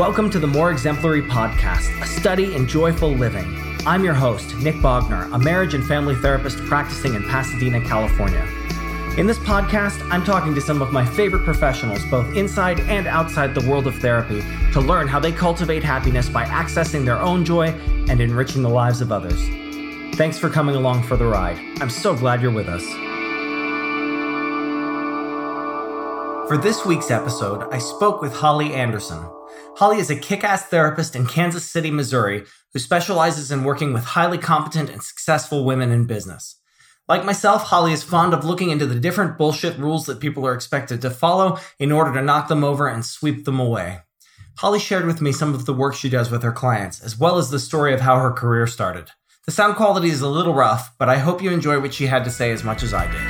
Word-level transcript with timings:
Welcome 0.00 0.30
to 0.30 0.38
the 0.38 0.46
More 0.46 0.70
Exemplary 0.70 1.20
Podcast, 1.20 2.00
a 2.00 2.06
study 2.06 2.54
in 2.54 2.66
joyful 2.66 3.10
living. 3.10 3.44
I'm 3.86 4.02
your 4.02 4.14
host, 4.14 4.56
Nick 4.56 4.76
Bogner, 4.76 5.30
a 5.30 5.38
marriage 5.38 5.74
and 5.74 5.86
family 5.86 6.14
therapist 6.14 6.56
practicing 6.64 7.12
in 7.12 7.22
Pasadena, 7.24 7.82
California. 7.82 8.42
In 9.18 9.26
this 9.26 9.38
podcast, 9.40 10.00
I'm 10.10 10.24
talking 10.24 10.54
to 10.54 10.60
some 10.62 10.80
of 10.80 10.90
my 10.90 11.04
favorite 11.04 11.44
professionals, 11.44 12.02
both 12.06 12.34
inside 12.34 12.80
and 12.80 13.06
outside 13.06 13.54
the 13.54 13.68
world 13.68 13.86
of 13.86 13.94
therapy, 13.96 14.40
to 14.72 14.80
learn 14.80 15.06
how 15.06 15.20
they 15.20 15.32
cultivate 15.32 15.84
happiness 15.84 16.30
by 16.30 16.46
accessing 16.46 17.04
their 17.04 17.18
own 17.18 17.44
joy 17.44 17.66
and 18.08 18.22
enriching 18.22 18.62
the 18.62 18.70
lives 18.70 19.02
of 19.02 19.12
others. 19.12 19.38
Thanks 20.16 20.38
for 20.38 20.48
coming 20.48 20.76
along 20.76 21.02
for 21.02 21.18
the 21.18 21.26
ride. 21.26 21.58
I'm 21.82 21.90
so 21.90 22.16
glad 22.16 22.40
you're 22.40 22.50
with 22.50 22.68
us. 22.70 22.86
For 26.48 26.56
this 26.56 26.86
week's 26.86 27.10
episode, 27.10 27.70
I 27.70 27.76
spoke 27.76 28.22
with 28.22 28.32
Holly 28.32 28.72
Anderson. 28.72 29.22
Holly 29.76 29.98
is 29.98 30.10
a 30.10 30.16
kick 30.16 30.44
ass 30.44 30.66
therapist 30.66 31.16
in 31.16 31.26
Kansas 31.26 31.64
City, 31.64 31.90
Missouri, 31.90 32.44
who 32.72 32.78
specializes 32.78 33.50
in 33.50 33.64
working 33.64 33.92
with 33.92 34.04
highly 34.04 34.36
competent 34.36 34.90
and 34.90 35.02
successful 35.02 35.64
women 35.64 35.90
in 35.90 36.06
business. 36.06 36.56
Like 37.08 37.24
myself, 37.24 37.64
Holly 37.64 37.92
is 37.92 38.02
fond 38.02 38.34
of 38.34 38.44
looking 38.44 38.70
into 38.70 38.86
the 38.86 39.00
different 39.00 39.38
bullshit 39.38 39.78
rules 39.78 40.06
that 40.06 40.20
people 40.20 40.46
are 40.46 40.54
expected 40.54 41.00
to 41.02 41.10
follow 41.10 41.58
in 41.78 41.92
order 41.92 42.12
to 42.12 42.22
knock 42.22 42.48
them 42.48 42.62
over 42.62 42.88
and 42.88 43.04
sweep 43.04 43.44
them 43.44 43.58
away. 43.58 44.00
Holly 44.58 44.78
shared 44.78 45.06
with 45.06 45.22
me 45.22 45.32
some 45.32 45.54
of 45.54 45.64
the 45.66 45.72
work 45.72 45.94
she 45.94 46.10
does 46.10 46.30
with 46.30 46.42
her 46.42 46.52
clients, 46.52 47.00
as 47.00 47.18
well 47.18 47.38
as 47.38 47.50
the 47.50 47.58
story 47.58 47.94
of 47.94 48.00
how 48.00 48.18
her 48.18 48.32
career 48.32 48.66
started. 48.66 49.10
The 49.46 49.52
sound 49.52 49.76
quality 49.76 50.10
is 50.10 50.20
a 50.20 50.28
little 50.28 50.52
rough, 50.52 50.92
but 50.98 51.08
I 51.08 51.16
hope 51.16 51.42
you 51.42 51.50
enjoy 51.50 51.80
what 51.80 51.94
she 51.94 52.06
had 52.06 52.24
to 52.24 52.30
say 52.30 52.50
as 52.50 52.62
much 52.62 52.82
as 52.82 52.92
I 52.92 53.10
did. 53.10 53.20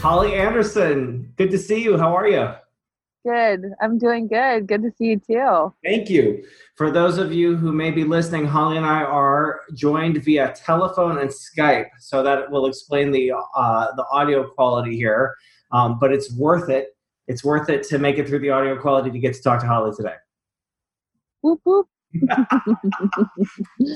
Holly 0.00 0.34
Anderson, 0.34 1.32
good 1.36 1.50
to 1.52 1.58
see 1.58 1.82
you. 1.82 1.96
How 1.96 2.14
are 2.16 2.28
you? 2.28 2.54
Good. 3.24 3.72
I'm 3.80 3.96
doing 3.96 4.28
good. 4.28 4.66
Good 4.66 4.82
to 4.82 4.90
see 4.98 5.06
you 5.06 5.18
too. 5.18 5.72
Thank 5.82 6.10
you. 6.10 6.44
For 6.76 6.90
those 6.90 7.16
of 7.16 7.32
you 7.32 7.56
who 7.56 7.72
may 7.72 7.90
be 7.90 8.04
listening, 8.04 8.44
Holly 8.44 8.76
and 8.76 8.84
I 8.84 9.02
are 9.02 9.62
joined 9.72 10.22
via 10.22 10.52
telephone 10.54 11.18
and 11.18 11.30
Skype, 11.30 11.88
so 12.00 12.22
that 12.22 12.50
will 12.50 12.66
explain 12.66 13.12
the 13.12 13.32
uh, 13.32 13.86
the 13.96 14.04
audio 14.12 14.46
quality 14.50 14.96
here. 14.96 15.34
Um, 15.72 15.98
but 15.98 16.12
it's 16.12 16.36
worth 16.36 16.68
it. 16.68 16.88
It's 17.26 17.42
worth 17.42 17.70
it 17.70 17.82
to 17.84 17.98
make 17.98 18.18
it 18.18 18.28
through 18.28 18.40
the 18.40 18.50
audio 18.50 18.78
quality 18.78 19.10
to 19.10 19.18
get 19.18 19.32
to 19.34 19.40
talk 19.40 19.60
to 19.60 19.66
Holly 19.66 19.92
today. 19.96 20.16
Whoop 21.40 21.60
whoop. 21.64 21.88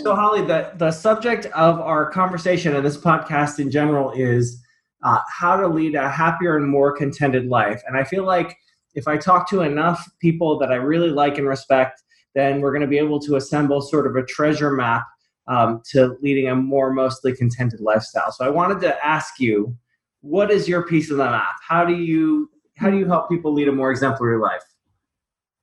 so 0.03 0.15
Holly, 0.15 0.41
the 0.41 0.73
the 0.77 0.91
subject 0.91 1.45
of 1.47 1.81
our 1.81 2.11
conversation 2.11 2.75
and 2.75 2.85
this 2.85 2.97
podcast 2.97 3.59
in 3.59 3.71
general 3.71 4.11
is 4.13 4.65
uh, 5.03 5.19
how 5.29 5.59
to 5.59 5.69
lead 5.69 5.97
a 5.97 6.09
happier 6.09 6.57
and 6.57 6.67
more 6.67 6.97
contented 6.97 7.47
life, 7.47 7.83
and 7.87 7.95
I 7.95 8.05
feel 8.05 8.25
like 8.25 8.57
if 8.99 9.07
I 9.07 9.17
talk 9.17 9.49
to 9.51 9.63
enough 9.63 10.05
people 10.21 10.59
that 10.59 10.73
I 10.73 10.75
really 10.75 11.11
like 11.11 11.39
and 11.39 11.47
respect, 11.47 12.03
then 12.35 12.61
we're 12.61 12.73
going 12.73 12.83
to 12.83 12.89
be 12.89 12.99
able 12.99 13.21
to 13.21 13.37
assemble 13.37 13.81
sort 13.81 14.07
of 14.09 14.17
a 14.17 14.25
treasure 14.25 14.73
map 14.73 15.05
um, 15.47 15.81
to 15.93 16.17
leading 16.21 16.49
a 16.49 16.57
more 16.57 16.93
mostly 16.93 17.35
contented 17.35 17.81
lifestyle. 17.81 18.33
So 18.33 18.45
I 18.45 18.51
wanted 18.51 18.81
to 18.81 19.07
ask 19.07 19.39
you, 19.39 19.77
what 20.21 20.51
is 20.51 20.69
your 20.69 20.83
piece 20.83 21.11
of 21.11 21.17
the 21.17 21.25
map? 21.25 21.55
How 21.67 21.85
do 21.85 21.95
you 21.95 22.51
how 22.77 22.91
do 22.91 22.99
you 22.99 23.07
help 23.07 23.29
people 23.29 23.53
lead 23.53 23.69
a 23.69 23.73
more 23.73 23.91
exemplary 23.91 24.39
life? 24.39 24.63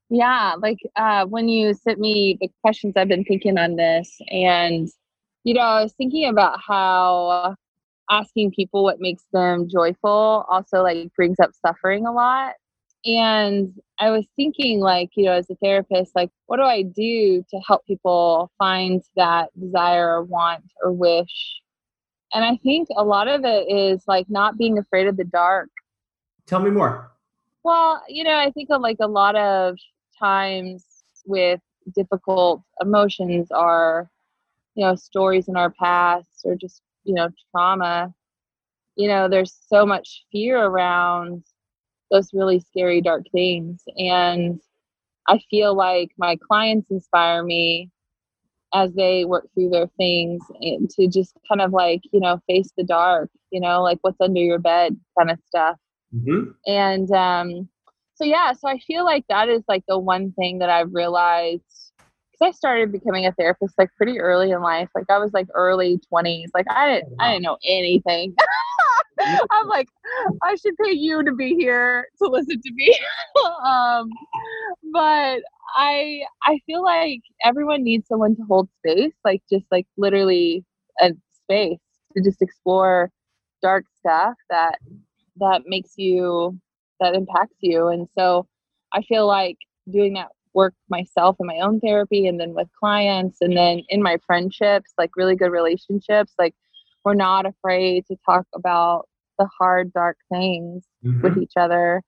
Yeah, 0.09 0.55
like 0.57 0.77
uh, 0.95 1.25
when 1.25 1.47
you 1.49 1.73
sent 1.73 1.99
me 1.99 2.37
the 2.39 2.49
questions, 2.61 2.93
I've 2.95 3.07
been 3.07 3.23
thinking 3.23 3.57
on 3.57 3.75
this, 3.75 4.17
and 4.29 4.87
you 5.43 5.53
know, 5.53 5.61
I 5.61 5.83
was 5.83 5.93
thinking 5.93 6.27
about 6.27 6.59
how 6.65 7.55
asking 8.09 8.51
people 8.51 8.83
what 8.83 8.99
makes 8.99 9.23
them 9.33 9.67
joyful 9.67 10.45
also 10.47 10.83
like 10.83 11.13
brings 11.15 11.39
up 11.39 11.51
suffering 11.65 12.05
a 12.05 12.11
lot 12.11 12.53
and 13.05 13.73
I 13.99 14.09
was 14.09 14.25
thinking, 14.35 14.79
like, 14.79 15.11
you 15.15 15.25
know, 15.25 15.33
as 15.33 15.49
a 15.49 15.55
therapist, 15.55 16.15
like, 16.15 16.31
what 16.47 16.57
do 16.57 16.63
I 16.63 16.81
do 16.81 17.45
to 17.49 17.59
help 17.67 17.85
people 17.85 18.51
find 18.57 19.03
that 19.15 19.49
desire 19.59 20.15
or 20.15 20.23
want 20.23 20.63
or 20.83 20.91
wish? 20.91 21.61
And 22.33 22.43
I 22.43 22.57
think 22.63 22.87
a 22.97 23.03
lot 23.03 23.27
of 23.27 23.45
it 23.45 23.71
is 23.71 24.03
like 24.07 24.25
not 24.29 24.57
being 24.57 24.77
afraid 24.77 25.07
of 25.07 25.17
the 25.17 25.23
dark. 25.23 25.69
Tell 26.47 26.59
me 26.59 26.71
more. 26.71 27.11
Well, 27.63 28.03
you 28.09 28.23
know, 28.23 28.35
I 28.35 28.51
think 28.51 28.69
of 28.71 28.81
like 28.81 28.97
a 28.99 29.07
lot 29.07 29.35
of 29.35 29.77
times 30.19 30.85
with 31.25 31.61
difficult 31.95 32.61
emotions 32.81 33.51
are, 33.51 34.09
you 34.73 34.85
know, 34.85 34.95
stories 34.95 35.47
in 35.47 35.55
our 35.55 35.69
past 35.69 36.41
or 36.43 36.55
just, 36.55 36.81
you 37.03 37.13
know, 37.13 37.29
trauma. 37.51 38.13
You 38.95 39.07
know, 39.07 39.29
there's 39.29 39.55
so 39.67 39.85
much 39.85 40.25
fear 40.31 40.61
around 40.63 41.43
those 42.11 42.33
really 42.33 42.59
scary, 42.59 43.01
dark 43.01 43.23
things. 43.31 43.83
And 43.97 44.59
I 45.27 45.39
feel 45.49 45.75
like 45.75 46.11
my 46.17 46.37
clients 46.47 46.89
inspire 46.91 47.43
me 47.43 47.89
as 48.73 48.93
they 48.93 49.25
work 49.25 49.47
through 49.53 49.69
their 49.69 49.87
things 49.97 50.43
and 50.59 50.89
to 50.89 51.07
just 51.07 51.37
kind 51.47 51.61
of 51.61 51.71
like, 51.71 52.01
you 52.11 52.19
know, 52.19 52.41
face 52.47 52.71
the 52.77 52.83
dark, 52.83 53.29
you 53.51 53.59
know, 53.59 53.81
like 53.81 53.97
what's 54.01 54.19
under 54.19 54.41
your 54.41 54.59
bed 54.59 54.97
kind 55.17 55.31
of 55.31 55.39
stuff. 55.47 55.77
Mm-hmm. 56.13 56.51
And 56.67 57.11
um, 57.11 57.69
so, 58.15 58.25
yeah, 58.25 58.53
so 58.53 58.67
I 58.67 58.79
feel 58.79 59.05
like 59.05 59.25
that 59.29 59.49
is 59.49 59.63
like 59.67 59.83
the 59.87 59.97
one 59.97 60.33
thing 60.33 60.59
that 60.59 60.69
I've 60.69 60.93
realized 60.93 61.63
because 62.31 62.53
I 62.53 62.57
started 62.57 62.91
becoming 62.91 63.25
a 63.25 63.31
therapist 63.31 63.75
like 63.77 63.89
pretty 63.95 64.19
early 64.19 64.51
in 64.51 64.61
life. 64.61 64.89
Like 64.93 65.05
I 65.09 65.17
was 65.19 65.33
like 65.33 65.47
early 65.53 65.99
20s. 66.13 66.47
Like 66.53 66.65
I 66.69 66.95
didn't, 66.95 67.13
I 67.19 67.31
didn't 67.31 67.43
know 67.43 67.57
anything. 67.65 68.35
I'm 69.51 69.67
like, 69.67 69.87
I 70.43 70.55
should 70.55 70.75
pay 70.83 70.91
you 70.91 71.23
to 71.23 71.33
be 71.33 71.55
here 71.55 72.07
to 72.21 72.27
listen 72.27 72.61
to 72.61 72.73
me. 72.73 72.97
um, 73.65 74.09
but 74.91 75.41
I 75.75 76.21
I 76.43 76.59
feel 76.65 76.83
like 76.83 77.21
everyone 77.43 77.83
needs 77.83 78.07
someone 78.07 78.35
to 78.35 78.43
hold 78.43 78.69
space, 78.79 79.13
like 79.23 79.41
just 79.49 79.65
like 79.71 79.87
literally 79.97 80.63
a 81.01 81.11
space 81.33 81.79
to 82.15 82.23
just 82.23 82.41
explore 82.41 83.11
dark 83.61 83.85
stuff 83.97 84.35
that 84.49 84.79
that 85.37 85.63
makes 85.65 85.93
you 85.97 86.59
that 86.99 87.15
impacts 87.15 87.57
you. 87.61 87.87
And 87.87 88.07
so 88.17 88.47
I 88.93 89.01
feel 89.03 89.27
like 89.27 89.57
doing 89.91 90.13
that 90.13 90.29
work 90.53 90.73
myself 90.89 91.35
in 91.39 91.47
my 91.47 91.59
own 91.59 91.79
therapy 91.81 92.27
and 92.27 92.39
then 92.39 92.53
with 92.53 92.69
clients 92.79 93.39
and 93.41 93.55
then 93.55 93.81
in 93.89 94.01
my 94.01 94.17
friendships, 94.25 94.93
like 94.97 95.11
really 95.17 95.35
good 95.35 95.51
relationships, 95.51 96.33
like 96.39 96.55
we're 97.05 97.13
not 97.13 97.45
afraid 97.45 98.05
to 98.07 98.17
talk 98.25 98.45
about 98.53 99.07
the 99.37 99.47
hard, 99.59 99.93
dark 99.93 100.17
things 100.31 100.83
mm-hmm. 101.05 101.21
with 101.21 101.37
each 101.37 101.53
other. 101.55 102.01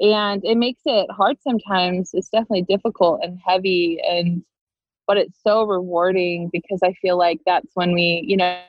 And 0.00 0.44
it 0.44 0.56
makes 0.56 0.82
it 0.84 1.10
hard 1.10 1.38
sometimes. 1.42 2.10
It's 2.12 2.28
definitely 2.28 2.62
difficult 2.62 3.20
and 3.24 3.40
heavy 3.44 4.00
and 4.06 4.42
but 5.08 5.16
it's 5.16 5.38
so 5.42 5.64
rewarding 5.64 6.50
because 6.52 6.80
I 6.84 6.92
feel 7.00 7.16
like 7.16 7.40
that's 7.46 7.70
when 7.72 7.94
we, 7.94 8.22
you 8.28 8.36
know, 8.36 8.60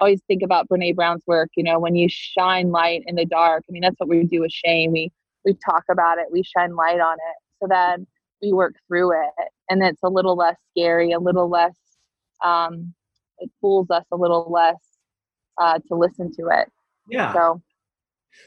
always 0.00 0.20
think 0.26 0.42
about 0.42 0.68
Brene 0.68 0.96
Brown's 0.96 1.22
work, 1.28 1.50
you 1.56 1.62
know, 1.62 1.78
when 1.78 1.94
you 1.94 2.08
shine 2.10 2.72
light 2.72 3.04
in 3.06 3.14
the 3.14 3.24
dark. 3.24 3.62
I 3.68 3.72
mean, 3.72 3.82
that's 3.82 3.94
what 3.98 4.08
we 4.08 4.24
do 4.24 4.40
with 4.40 4.50
shame. 4.50 4.90
We 4.90 5.12
we 5.44 5.54
talk 5.64 5.84
about 5.90 6.18
it, 6.18 6.26
we 6.32 6.42
shine 6.42 6.74
light 6.74 7.00
on 7.00 7.14
it. 7.14 7.36
So 7.62 7.68
then 7.68 8.06
we 8.42 8.52
work 8.52 8.74
through 8.88 9.12
it 9.12 9.48
and 9.70 9.82
it's 9.82 10.02
a 10.02 10.08
little 10.08 10.34
less 10.34 10.56
scary, 10.70 11.12
a 11.12 11.20
little 11.20 11.48
less 11.48 11.76
um 12.44 12.92
it 13.40 13.50
fools 13.60 13.90
us 13.90 14.04
a 14.12 14.16
little 14.16 14.50
less 14.50 14.76
uh, 15.60 15.78
to 15.88 15.94
listen 15.94 16.32
to 16.32 16.48
it. 16.50 16.68
Yeah. 17.08 17.32
So. 17.32 17.62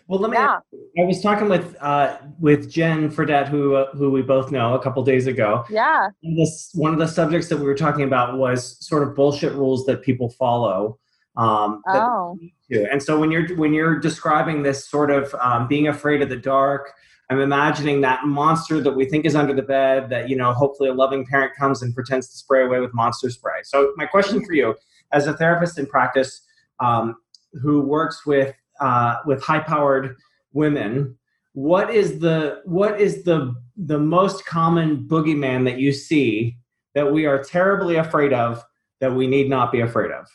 Well, 0.07 0.19
let 0.19 0.31
me. 0.31 0.37
Yeah. 0.37 0.59
I 0.97 1.05
was 1.05 1.21
talking 1.21 1.49
with 1.49 1.75
uh, 1.81 2.17
with 2.39 2.71
Jen 2.71 3.11
Fredette, 3.11 3.49
who 3.49 3.75
uh, 3.75 3.91
who 3.95 4.11
we 4.11 4.21
both 4.21 4.51
know, 4.51 4.75
a 4.75 4.81
couple 4.81 5.03
days 5.03 5.27
ago. 5.27 5.65
Yeah. 5.69 6.09
And 6.23 6.39
this 6.39 6.71
one 6.73 6.93
of 6.93 6.99
the 6.99 7.07
subjects 7.07 7.49
that 7.49 7.57
we 7.57 7.65
were 7.65 7.75
talking 7.75 8.03
about 8.03 8.37
was 8.37 8.77
sort 8.85 9.03
of 9.03 9.13
bullshit 9.13 9.53
rules 9.53 9.85
that 9.85 10.01
people 10.01 10.29
follow. 10.29 10.99
Um, 11.35 11.81
oh. 11.87 12.37
And 12.69 13.01
so 13.01 13.19
when 13.19 13.29
you're 13.31 13.55
when 13.55 13.73
you're 13.73 13.99
describing 13.99 14.63
this 14.63 14.87
sort 14.89 15.11
of 15.11 15.35
um, 15.35 15.67
being 15.67 15.87
afraid 15.87 16.21
of 16.21 16.29
the 16.29 16.37
dark, 16.37 16.93
I'm 17.33 17.41
imagining 17.41 18.01
that 18.01 18.25
monster 18.25 18.79
that 18.81 18.91
we 18.91 19.05
think 19.05 19.25
is 19.25 19.35
under 19.35 19.53
the 19.53 19.61
bed. 19.61 20.09
That 20.09 20.29
you 20.29 20.35
know, 20.35 20.53
hopefully 20.53 20.89
a 20.89 20.93
loving 20.93 21.25
parent 21.25 21.55
comes 21.55 21.81
and 21.81 21.93
pretends 21.95 22.29
to 22.29 22.37
spray 22.37 22.63
away 22.63 22.79
with 22.79 22.93
monster 22.93 23.29
spray. 23.29 23.61
So 23.63 23.93
my 23.97 24.05
question 24.05 24.45
for 24.45 24.53
you, 24.53 24.75
as 25.11 25.27
a 25.27 25.33
therapist 25.33 25.79
in 25.79 25.87
practice, 25.87 26.41
um, 26.79 27.15
who 27.61 27.81
works 27.81 28.25
with 28.25 28.55
uh, 28.79 29.17
with 29.25 29.41
high 29.43 29.59
powered 29.61 30.15
women 30.53 31.17
what 31.53 31.91
is 31.91 32.19
the 32.19 32.61
what 32.65 32.99
is 32.99 33.23
the 33.23 33.53
the 33.77 33.99
most 33.99 34.45
common 34.45 35.07
boogeyman 35.07 35.65
that 35.65 35.79
you 35.79 35.91
see 35.91 36.57
that 36.95 37.11
we 37.11 37.25
are 37.25 37.43
terribly 37.43 37.95
afraid 37.95 38.33
of 38.33 38.63
that 38.99 39.13
we 39.13 39.27
need 39.27 39.49
not 39.49 39.71
be 39.71 39.79
afraid 39.81 40.11
of 40.11 40.25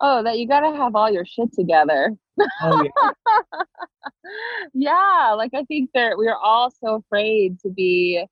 oh 0.00 0.22
that 0.22 0.38
you 0.38 0.46
got 0.46 0.60
to 0.60 0.76
have 0.76 0.94
all 0.94 1.10
your 1.10 1.24
shit 1.24 1.52
together 1.52 2.14
oh, 2.62 2.84
yeah. 2.84 3.10
yeah 4.74 5.34
like 5.36 5.50
i 5.54 5.64
think 5.64 5.90
that 5.94 6.16
we're 6.16 6.36
all 6.36 6.70
so 6.70 6.96
afraid 6.96 7.58
to 7.60 7.68
be 7.70 8.24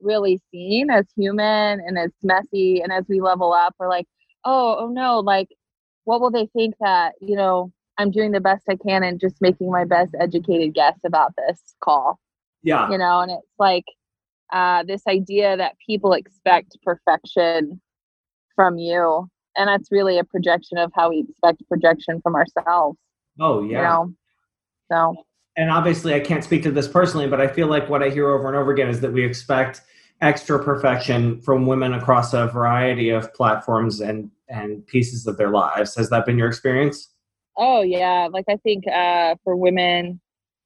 really 0.00 0.40
seen 0.50 0.90
as 0.90 1.06
human 1.16 1.80
and 1.80 1.98
as 1.98 2.10
messy 2.22 2.80
and 2.80 2.92
as 2.92 3.04
we 3.08 3.20
level 3.20 3.52
up 3.52 3.74
we're 3.78 3.88
like 3.88 4.06
oh 4.44 4.76
oh 4.80 4.88
no 4.88 5.20
like 5.20 5.48
what 6.04 6.20
will 6.20 6.30
they 6.30 6.46
think 6.54 6.74
that 6.80 7.14
you 7.20 7.36
know 7.36 7.72
I'm 7.98 8.10
doing 8.10 8.32
the 8.32 8.40
best 8.40 8.64
I 8.68 8.76
can 8.76 9.02
and 9.02 9.18
just 9.18 9.40
making 9.40 9.70
my 9.70 9.86
best 9.86 10.14
educated 10.20 10.74
guess 10.74 10.98
about 11.02 11.32
this 11.38 11.58
call. 11.80 12.20
Yeah. 12.62 12.90
You 12.90 12.98
know, 12.98 13.20
and 13.20 13.30
it's 13.30 13.54
like 13.58 13.86
uh, 14.52 14.82
this 14.82 15.06
idea 15.06 15.56
that 15.56 15.76
people 15.86 16.12
expect 16.12 16.76
perfection 16.82 17.80
from 18.54 18.78
you 18.78 19.28
and 19.56 19.68
that's 19.68 19.90
really 19.90 20.18
a 20.18 20.24
projection 20.24 20.78
of 20.78 20.90
how 20.94 21.10
we 21.10 21.24
expect 21.28 21.66
projection 21.68 22.20
from 22.22 22.34
ourselves 22.34 22.98
oh 23.40 23.62
yeah 23.62 23.76
you 23.76 23.82
know? 23.82 24.12
so 24.90 25.24
and 25.56 25.70
obviously 25.70 26.14
i 26.14 26.20
can't 26.20 26.44
speak 26.44 26.62
to 26.62 26.70
this 26.70 26.88
personally 26.88 27.26
but 27.26 27.40
i 27.40 27.46
feel 27.46 27.66
like 27.66 27.88
what 27.88 28.02
i 28.02 28.08
hear 28.08 28.30
over 28.30 28.48
and 28.48 28.56
over 28.56 28.72
again 28.72 28.88
is 28.88 29.00
that 29.00 29.12
we 29.12 29.24
expect 29.24 29.82
extra 30.20 30.62
perfection 30.62 31.40
from 31.42 31.66
women 31.66 31.92
across 31.92 32.32
a 32.32 32.46
variety 32.46 33.10
of 33.10 33.32
platforms 33.34 34.00
and 34.00 34.30
and 34.48 34.86
pieces 34.86 35.26
of 35.26 35.36
their 35.36 35.50
lives. 35.50 35.96
Has 35.96 36.08
that 36.10 36.24
been 36.24 36.38
your 36.38 36.48
experience? 36.48 37.10
Oh 37.56 37.82
yeah. 37.82 38.28
Like 38.30 38.46
i 38.48 38.56
think 38.56 38.86
uh 38.88 39.34
for 39.44 39.56
women 39.56 40.20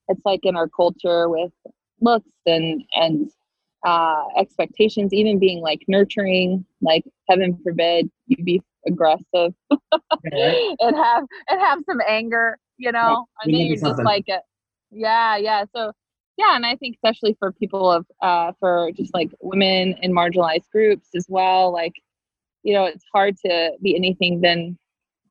it's 0.09 0.21
like 0.25 0.41
in 0.43 0.57
our 0.57 0.69
culture 0.69 1.29
with 1.29 1.53
looks 2.01 2.29
and 2.47 2.83
and 2.95 3.31
uh 3.87 4.25
expectations 4.37 5.13
even 5.13 5.39
being 5.39 5.61
like 5.61 5.81
nurturing 5.89 6.65
like 6.83 7.05
heaven 7.29 7.59
forbid 7.63 8.11
you 8.27 8.43
be 8.45 8.61
aggressive 8.87 9.55
and 9.71 10.97
have 10.97 11.25
and 11.49 11.61
have 11.61 11.79
some 11.87 12.01
anger 12.07 12.59
you 12.81 12.91
know? 12.91 13.27
And 13.45 13.55
then 13.55 13.61
you're 13.61 13.77
just 13.77 14.03
like 14.03 14.25
a, 14.29 14.41
yeah 14.91 15.37
yeah 15.37 15.65
so 15.75 15.93
yeah 16.37 16.57
and 16.57 16.67
i 16.67 16.77
think 16.77 16.97
especially 16.97 17.37
for 17.39 17.53
people 17.53 17.91
of 17.91 18.07
uh 18.23 18.53
for 18.59 18.91
just 18.97 19.13
like 19.15 19.31
women 19.41 19.95
in 20.03 20.13
marginalized 20.13 20.69
groups 20.73 21.09
as 21.15 21.27
well 21.29 21.73
like 21.73 21.95
you 22.63 22.75
know 22.75 22.85
it's 22.85 23.05
hard 23.13 23.37
to 23.45 23.73
be 23.83 23.95
anything 23.97 24.41
than 24.41 24.77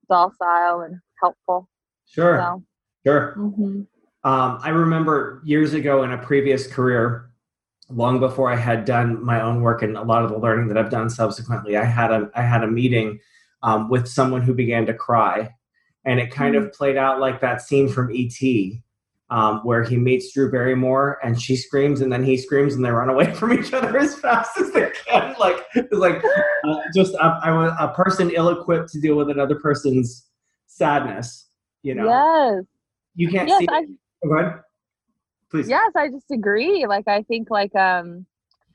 docile 0.10 0.82
and 0.82 0.96
helpful 1.22 1.68
sure 2.08 2.38
so, 2.38 2.64
sure 3.06 3.36
mm-hmm. 3.38 3.82
um, 4.30 4.60
i 4.62 4.70
remember 4.70 5.42
years 5.44 5.74
ago 5.74 6.04
in 6.04 6.12
a 6.12 6.18
previous 6.18 6.68
career 6.68 7.30
long 7.90 8.20
before 8.20 8.52
i 8.52 8.56
had 8.56 8.86
done 8.86 9.24
my 9.24 9.42
own 9.42 9.62
work 9.62 9.82
and 9.82 9.98
a 9.98 10.02
lot 10.02 10.24
of 10.24 10.30
the 10.30 10.38
learning 10.38 10.68
that 10.68 10.78
i've 10.78 10.92
done 10.92 11.10
subsequently 11.10 11.76
i 11.76 11.84
had 11.84 12.12
a 12.12 12.30
i 12.36 12.42
had 12.42 12.64
a 12.64 12.68
meeting 12.68 13.20
um, 13.62 13.90
with 13.90 14.08
someone 14.08 14.42
who 14.42 14.54
began 14.54 14.86
to 14.86 14.94
cry 14.94 15.50
and 16.06 16.20
it 16.20 16.32
kind 16.32 16.56
mm-hmm. 16.56 16.66
of 16.66 16.74
played 16.74 16.98
out 16.98 17.20
like 17.20 17.42
that 17.42 17.62
scene 17.62 17.90
from 17.90 18.12
E.T. 18.12 18.82
um, 19.32 19.60
where 19.64 19.84
he 19.84 19.96
meets 19.96 20.34
Drew 20.34 20.52
Barrymore 20.52 21.20
and 21.24 21.40
she 21.40 21.56
screams 21.56 22.02
and 22.02 22.12
then 22.12 22.24
he 22.24 22.38
screams 22.38 22.74
and 22.74 22.84
they 22.84 22.90
run 22.90 23.10
away 23.10 23.34
from 23.36 23.54
each 23.54 23.74
other 23.74 23.98
as 23.98 24.16
fast 24.16 24.58
as 24.58 24.72
they 24.72 24.92
can. 25.08 25.30
Like 25.40 25.66
it's 25.74 25.94
like 25.94 26.22
uh, 26.68 26.76
just 26.94 27.14
a, 27.14 27.26
a, 27.26 27.78
a 27.80 27.94
person 27.96 28.30
ill-equipped 28.30 28.90
to 28.90 29.00
deal 29.00 29.16
with 29.16 29.30
another 29.30 29.56
person's 29.56 30.28
sadness. 30.68 31.48
You 31.82 31.96
know. 31.96 32.08
Yes. 32.08 32.66
You 33.16 33.30
can't 33.30 33.48
yes, 33.48 33.60
see. 33.60 33.68
I, 33.70 33.86
oh, 34.26 34.28
go 34.28 34.38
ahead. 34.38 34.60
Please. 35.50 35.70
Yes, 35.70 35.92
I 35.96 36.10
just 36.10 36.30
agree. 36.30 36.86
Like 36.88 37.08
I 37.08 37.24
think 37.24 37.50
like 37.50 37.74
um 37.76 38.26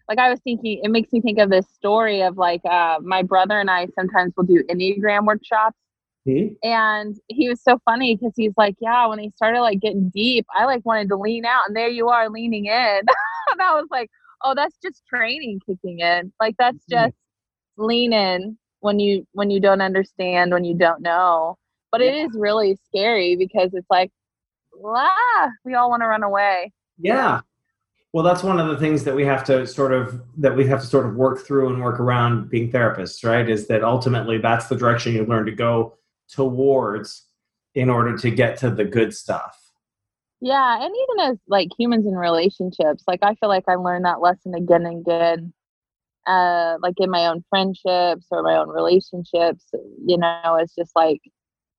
like 0.08 0.18
I 0.18 0.30
was 0.30 0.40
thinking 0.40 0.80
it 0.82 0.90
makes 0.90 1.12
me 1.12 1.20
think 1.20 1.38
of 1.38 1.50
this 1.50 1.66
story 1.68 2.22
of 2.22 2.38
like 2.38 2.62
uh 2.64 2.98
my 3.02 3.22
brother 3.22 3.60
and 3.60 3.70
I 3.70 3.88
sometimes 3.94 4.32
will 4.36 4.44
do 4.44 4.62
Enneagram 4.70 5.26
workshops 5.26 5.78
Mm-hmm. 6.26 6.54
And 6.62 7.16
he 7.28 7.48
was 7.48 7.62
so 7.62 7.78
funny 7.84 8.16
because 8.16 8.32
he's 8.36 8.54
like, 8.56 8.76
yeah, 8.80 9.06
when 9.06 9.18
he 9.18 9.30
started 9.36 9.60
like 9.60 9.80
getting 9.80 10.08
deep, 10.08 10.46
I 10.54 10.64
like 10.64 10.84
wanted 10.84 11.08
to 11.08 11.16
lean 11.16 11.44
out, 11.44 11.64
and 11.66 11.76
there 11.76 11.88
you 11.88 12.08
are 12.08 12.30
leaning 12.30 12.66
in. 12.66 12.72
and 13.50 13.60
I 13.60 13.74
was 13.74 13.86
like, 13.90 14.10
oh, 14.42 14.54
that's 14.54 14.76
just 14.82 15.02
training 15.06 15.60
kicking 15.66 16.00
in. 16.00 16.32
Like 16.40 16.56
that's 16.58 16.84
just 16.88 17.14
mm-hmm. 17.14 17.84
lean 17.84 18.12
in 18.12 18.58
when 18.80 18.98
you 18.98 19.26
when 19.32 19.50
you 19.50 19.60
don't 19.60 19.82
understand, 19.82 20.52
when 20.52 20.64
you 20.64 20.74
don't 20.74 21.02
know. 21.02 21.58
But 21.92 22.00
yeah. 22.00 22.08
it 22.08 22.14
is 22.26 22.36
really 22.36 22.78
scary 22.86 23.36
because 23.36 23.74
it's 23.74 23.90
like, 23.90 24.10
ah, 24.84 25.50
we 25.64 25.74
all 25.74 25.90
want 25.90 26.02
to 26.02 26.06
run 26.06 26.22
away. 26.22 26.72
Yeah. 26.98 27.40
Well, 28.12 28.24
that's 28.24 28.44
one 28.44 28.60
of 28.60 28.68
the 28.68 28.76
things 28.76 29.02
that 29.04 29.14
we 29.14 29.24
have 29.24 29.42
to 29.44 29.66
sort 29.66 29.92
of 29.92 30.22
that 30.38 30.56
we 30.56 30.66
have 30.68 30.80
to 30.80 30.86
sort 30.86 31.04
of 31.04 31.16
work 31.16 31.44
through 31.44 31.68
and 31.68 31.82
work 31.82 31.98
around 31.98 32.48
being 32.48 32.70
therapists, 32.70 33.28
right? 33.28 33.48
Is 33.48 33.66
that 33.66 33.82
ultimately 33.82 34.38
that's 34.38 34.68
the 34.68 34.76
direction 34.76 35.14
you 35.14 35.26
learn 35.26 35.46
to 35.46 35.52
go 35.52 35.98
towards 36.30 37.26
in 37.74 37.90
order 37.90 38.16
to 38.18 38.30
get 38.30 38.56
to 38.58 38.70
the 38.70 38.84
good 38.84 39.14
stuff. 39.14 39.58
Yeah, 40.40 40.84
and 40.84 40.94
even 40.94 41.30
as 41.30 41.38
like 41.48 41.68
humans 41.78 42.06
in 42.06 42.14
relationships, 42.14 43.04
like 43.06 43.20
I 43.22 43.34
feel 43.36 43.48
like 43.48 43.64
I 43.68 43.76
learned 43.76 44.04
that 44.04 44.20
lesson 44.20 44.54
again 44.54 44.84
and 44.86 45.00
again. 45.00 45.52
Uh, 46.26 46.76
like 46.82 46.94
in 46.98 47.10
my 47.10 47.26
own 47.26 47.44
friendships 47.50 48.26
or 48.30 48.42
my 48.42 48.56
own 48.56 48.68
relationships, 48.68 49.64
you 50.06 50.16
know, 50.16 50.56
it's 50.58 50.74
just 50.74 50.92
like, 50.96 51.20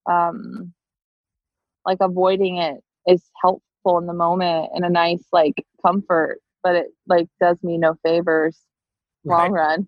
um, 0.09 0.71
like 1.83 1.97
avoiding 1.99 2.57
it 2.57 2.77
is 3.07 3.23
helpful 3.41 3.97
in 3.97 4.05
the 4.05 4.13
moment 4.13 4.69
and 4.73 4.85
a 4.85 4.89
nice 4.89 5.23
like 5.31 5.65
comfort, 5.85 6.39
but 6.63 6.75
it 6.75 6.87
like 7.07 7.27
does 7.39 7.57
me 7.63 7.77
no 7.77 7.95
favors 8.05 8.59
long 9.23 9.51
right. 9.51 9.51
run. 9.51 9.87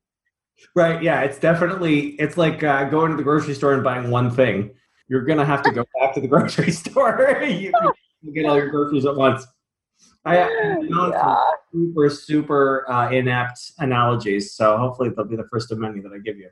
Right. 0.75 1.01
Yeah. 1.01 1.21
It's 1.21 1.39
definitely, 1.39 2.09
it's 2.19 2.37
like 2.37 2.63
uh, 2.63 2.85
going 2.85 3.11
to 3.11 3.17
the 3.17 3.23
grocery 3.23 3.53
store 3.53 3.73
and 3.73 3.83
buying 3.83 4.09
one 4.09 4.31
thing. 4.31 4.71
You're 5.07 5.23
going 5.23 5.39
to 5.39 5.45
have 5.45 5.61
to 5.63 5.71
go 5.71 5.85
back 5.99 6.13
to 6.15 6.21
the 6.21 6.27
grocery 6.27 6.71
store. 6.83 7.41
you, 7.43 7.71
you, 8.21 8.33
get 8.33 8.45
all 8.45 8.57
your 8.57 8.69
groceries 8.69 9.05
at 9.05 9.15
once. 9.15 9.45
I, 10.25 10.39
I 10.39 10.77
yeah. 10.81 11.37
super, 11.71 12.09
super 12.09 12.91
uh, 12.91 13.09
inept 13.11 13.59
analogies. 13.79 14.53
So 14.53 14.77
hopefully 14.77 15.09
they'll 15.15 15.25
be 15.25 15.37
the 15.37 15.47
first 15.51 15.71
of 15.71 15.79
many 15.79 16.01
that 16.01 16.11
I 16.13 16.19
give 16.19 16.37
you. 16.37 16.49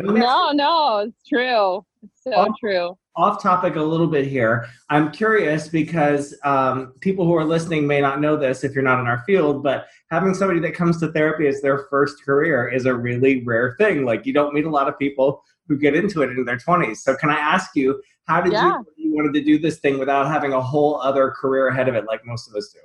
No, 0.00 0.52
no, 0.52 0.98
it's 0.98 1.26
true. 1.26 1.84
It's 2.02 2.22
so 2.22 2.32
oh, 2.34 2.54
true 2.60 2.98
off 3.16 3.42
topic 3.42 3.76
a 3.76 3.82
little 3.82 4.06
bit 4.06 4.26
here. 4.26 4.66
I'm 4.90 5.12
curious 5.12 5.68
because 5.68 6.36
um, 6.44 6.94
people 7.00 7.24
who 7.24 7.34
are 7.34 7.44
listening 7.44 7.86
may 7.86 8.00
not 8.00 8.20
know 8.20 8.36
this 8.36 8.64
if 8.64 8.74
you're 8.74 8.82
not 8.82 9.00
in 9.00 9.06
our 9.06 9.22
field, 9.24 9.62
but 9.62 9.86
having 10.10 10.34
somebody 10.34 10.60
that 10.60 10.74
comes 10.74 10.98
to 11.00 11.12
therapy 11.12 11.46
as 11.46 11.60
their 11.60 11.86
first 11.90 12.24
career 12.24 12.68
is 12.68 12.86
a 12.86 12.94
really 12.94 13.42
rare 13.44 13.76
thing. 13.78 14.04
Like 14.04 14.26
you 14.26 14.32
don't 14.32 14.54
meet 14.54 14.64
a 14.64 14.70
lot 14.70 14.88
of 14.88 14.98
people 14.98 15.42
who 15.68 15.78
get 15.78 15.94
into 15.94 16.22
it 16.22 16.30
in 16.30 16.44
their 16.44 16.58
20s. 16.58 16.98
So 16.98 17.16
can 17.16 17.30
I 17.30 17.38
ask 17.38 17.70
you, 17.74 18.02
how 18.26 18.40
did 18.40 18.52
yeah. 18.52 18.78
you 18.78 18.84
you 18.96 19.14
wanted 19.14 19.34
to 19.34 19.44
do 19.44 19.58
this 19.58 19.78
thing 19.78 19.98
without 19.98 20.26
having 20.26 20.52
a 20.52 20.60
whole 20.60 21.00
other 21.00 21.30
career 21.30 21.68
ahead 21.68 21.88
of 21.88 21.94
it 21.94 22.06
like 22.06 22.24
most 22.24 22.48
of 22.48 22.54
us 22.54 22.70
do? 22.72 22.80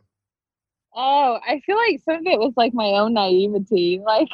Oh, 0.96 1.40
I 1.48 1.60
feel 1.66 1.78
like 1.78 2.02
some 2.04 2.18
of 2.18 2.26
it 2.26 2.40
was 2.40 2.54
like 2.58 2.74
my 2.74 2.92
own 2.92 3.14
naivety. 3.14 4.02
Like 4.06 4.30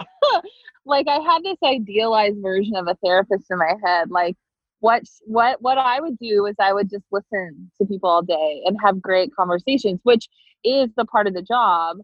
like 0.85 1.07
I 1.07 1.19
had 1.19 1.43
this 1.43 1.57
idealized 1.63 2.37
version 2.41 2.75
of 2.75 2.87
a 2.87 2.95
therapist 3.03 3.45
in 3.49 3.57
my 3.57 3.73
head. 3.83 4.11
Like 4.11 4.35
what 4.79 5.03
what 5.25 5.61
what 5.61 5.77
I 5.77 5.99
would 5.99 6.17
do 6.19 6.45
is 6.45 6.55
I 6.59 6.73
would 6.73 6.89
just 6.89 7.05
listen 7.11 7.71
to 7.79 7.87
people 7.87 8.09
all 8.09 8.21
day 8.21 8.61
and 8.65 8.77
have 8.83 9.01
great 9.01 9.31
conversations, 9.35 9.99
which 10.03 10.27
is 10.63 10.89
the 10.95 11.05
part 11.05 11.27
of 11.27 11.33
the 11.33 11.41
job. 11.41 11.97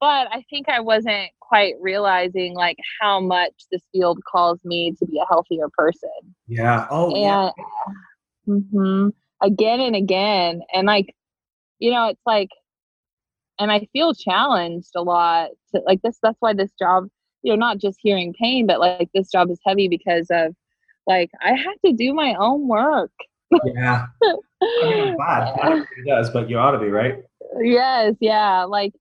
But 0.00 0.28
I 0.32 0.44
think 0.50 0.68
I 0.68 0.80
wasn't 0.80 1.30
quite 1.40 1.74
realizing 1.80 2.54
like 2.54 2.76
how 3.00 3.20
much 3.20 3.52
this 3.70 3.82
field 3.92 4.18
calls 4.30 4.58
me 4.64 4.92
to 4.98 5.06
be 5.06 5.18
a 5.18 5.26
healthier 5.26 5.68
person. 5.76 6.10
Yeah. 6.46 6.86
Oh. 6.90 7.14
And, 7.14 7.22
yeah. 7.22 7.50
Mm-hmm, 8.48 9.08
again 9.42 9.80
and 9.80 9.96
again, 9.96 10.60
and 10.74 10.86
like, 10.86 11.14
you 11.78 11.90
know, 11.90 12.08
it's 12.08 12.20
like, 12.26 12.50
and 13.58 13.72
I 13.72 13.88
feel 13.92 14.12
challenged 14.12 14.90
a 14.96 15.02
lot. 15.02 15.50
To, 15.74 15.80
like 15.86 16.02
this, 16.02 16.18
that's 16.22 16.36
why 16.40 16.52
this 16.52 16.72
job, 16.78 17.06
you 17.42 17.52
know, 17.52 17.56
not 17.56 17.78
just 17.78 17.98
hearing 18.02 18.34
pain, 18.38 18.66
but 18.66 18.80
like 18.80 19.08
this 19.14 19.30
job 19.30 19.50
is 19.50 19.60
heavy 19.64 19.88
because 19.88 20.26
of 20.30 20.54
like 21.06 21.30
I 21.42 21.50
have 21.50 21.80
to 21.84 21.92
do 21.92 22.14
my 22.14 22.34
own 22.38 22.68
work. 22.68 23.12
Yeah. 23.64 24.06
I 24.22 24.90
mean. 24.90 25.16
Yeah. 25.18 25.84
It 25.96 26.08
does, 26.08 26.30
but 26.30 26.48
you 26.50 26.58
ought 26.58 26.72
to 26.72 26.78
be, 26.78 26.88
right? 26.88 27.22
Yes, 27.60 28.14
yeah. 28.20 28.64
Like 28.64 28.92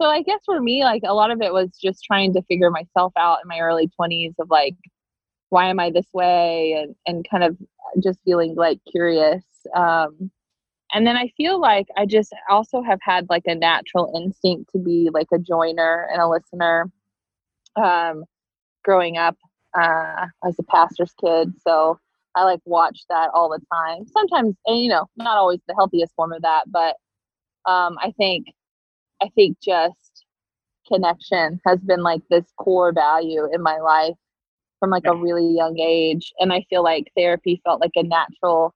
so 0.00 0.08
I 0.08 0.22
guess 0.22 0.40
for 0.46 0.60
me, 0.60 0.82
like 0.84 1.02
a 1.04 1.12
lot 1.14 1.30
of 1.30 1.42
it 1.42 1.52
was 1.52 1.76
just 1.82 2.04
trying 2.04 2.32
to 2.34 2.42
figure 2.42 2.70
myself 2.70 3.12
out 3.18 3.38
in 3.42 3.48
my 3.48 3.60
early 3.60 3.88
twenties 3.88 4.32
of 4.38 4.48
like, 4.50 4.74
why 5.50 5.66
am 5.68 5.78
I 5.80 5.90
this 5.90 6.06
way? 6.14 6.72
And 6.72 6.94
and 7.06 7.26
kind 7.30 7.44
of 7.44 7.56
just 8.02 8.20
feeling 8.24 8.54
like 8.54 8.78
curious. 8.90 9.44
Um 9.74 10.30
and 10.92 11.06
then 11.06 11.16
I 11.16 11.28
feel 11.36 11.60
like 11.60 11.86
I 11.96 12.06
just 12.06 12.32
also 12.48 12.82
have 12.82 12.98
had 13.02 13.26
like 13.30 13.44
a 13.46 13.54
natural 13.54 14.12
instinct 14.16 14.70
to 14.72 14.78
be 14.78 15.08
like 15.12 15.28
a 15.32 15.38
joiner 15.38 16.08
and 16.12 16.22
a 16.22 16.28
listener. 16.28 16.90
Um 17.76 18.24
growing 18.84 19.18
up 19.18 19.36
uh, 19.76 20.26
I 20.26 20.28
was 20.42 20.56
a 20.58 20.64
pastor's 20.64 21.12
kid, 21.24 21.52
so 21.66 21.98
I 22.34 22.44
like 22.44 22.60
watch 22.64 23.00
that 23.08 23.30
all 23.34 23.48
the 23.48 23.60
time. 23.72 24.06
Sometimes, 24.06 24.56
and 24.66 24.82
you 24.82 24.88
know, 24.88 25.06
not 25.16 25.36
always 25.36 25.60
the 25.66 25.74
healthiest 25.74 26.14
form 26.14 26.32
of 26.32 26.42
that, 26.42 26.64
but 26.68 26.96
um, 27.70 27.98
I 28.00 28.12
think, 28.16 28.46
I 29.22 29.28
think 29.34 29.58
just 29.62 30.24
connection 30.88 31.60
has 31.66 31.78
been 31.80 32.02
like 32.02 32.22
this 32.30 32.46
core 32.58 32.92
value 32.92 33.48
in 33.52 33.62
my 33.62 33.78
life 33.78 34.14
from 34.80 34.90
like 34.90 35.06
a 35.06 35.14
really 35.14 35.54
young 35.54 35.78
age, 35.78 36.32
and 36.38 36.52
I 36.52 36.64
feel 36.70 36.82
like 36.82 37.12
therapy 37.16 37.60
felt 37.64 37.80
like 37.80 37.92
a 37.96 38.02
natural 38.02 38.74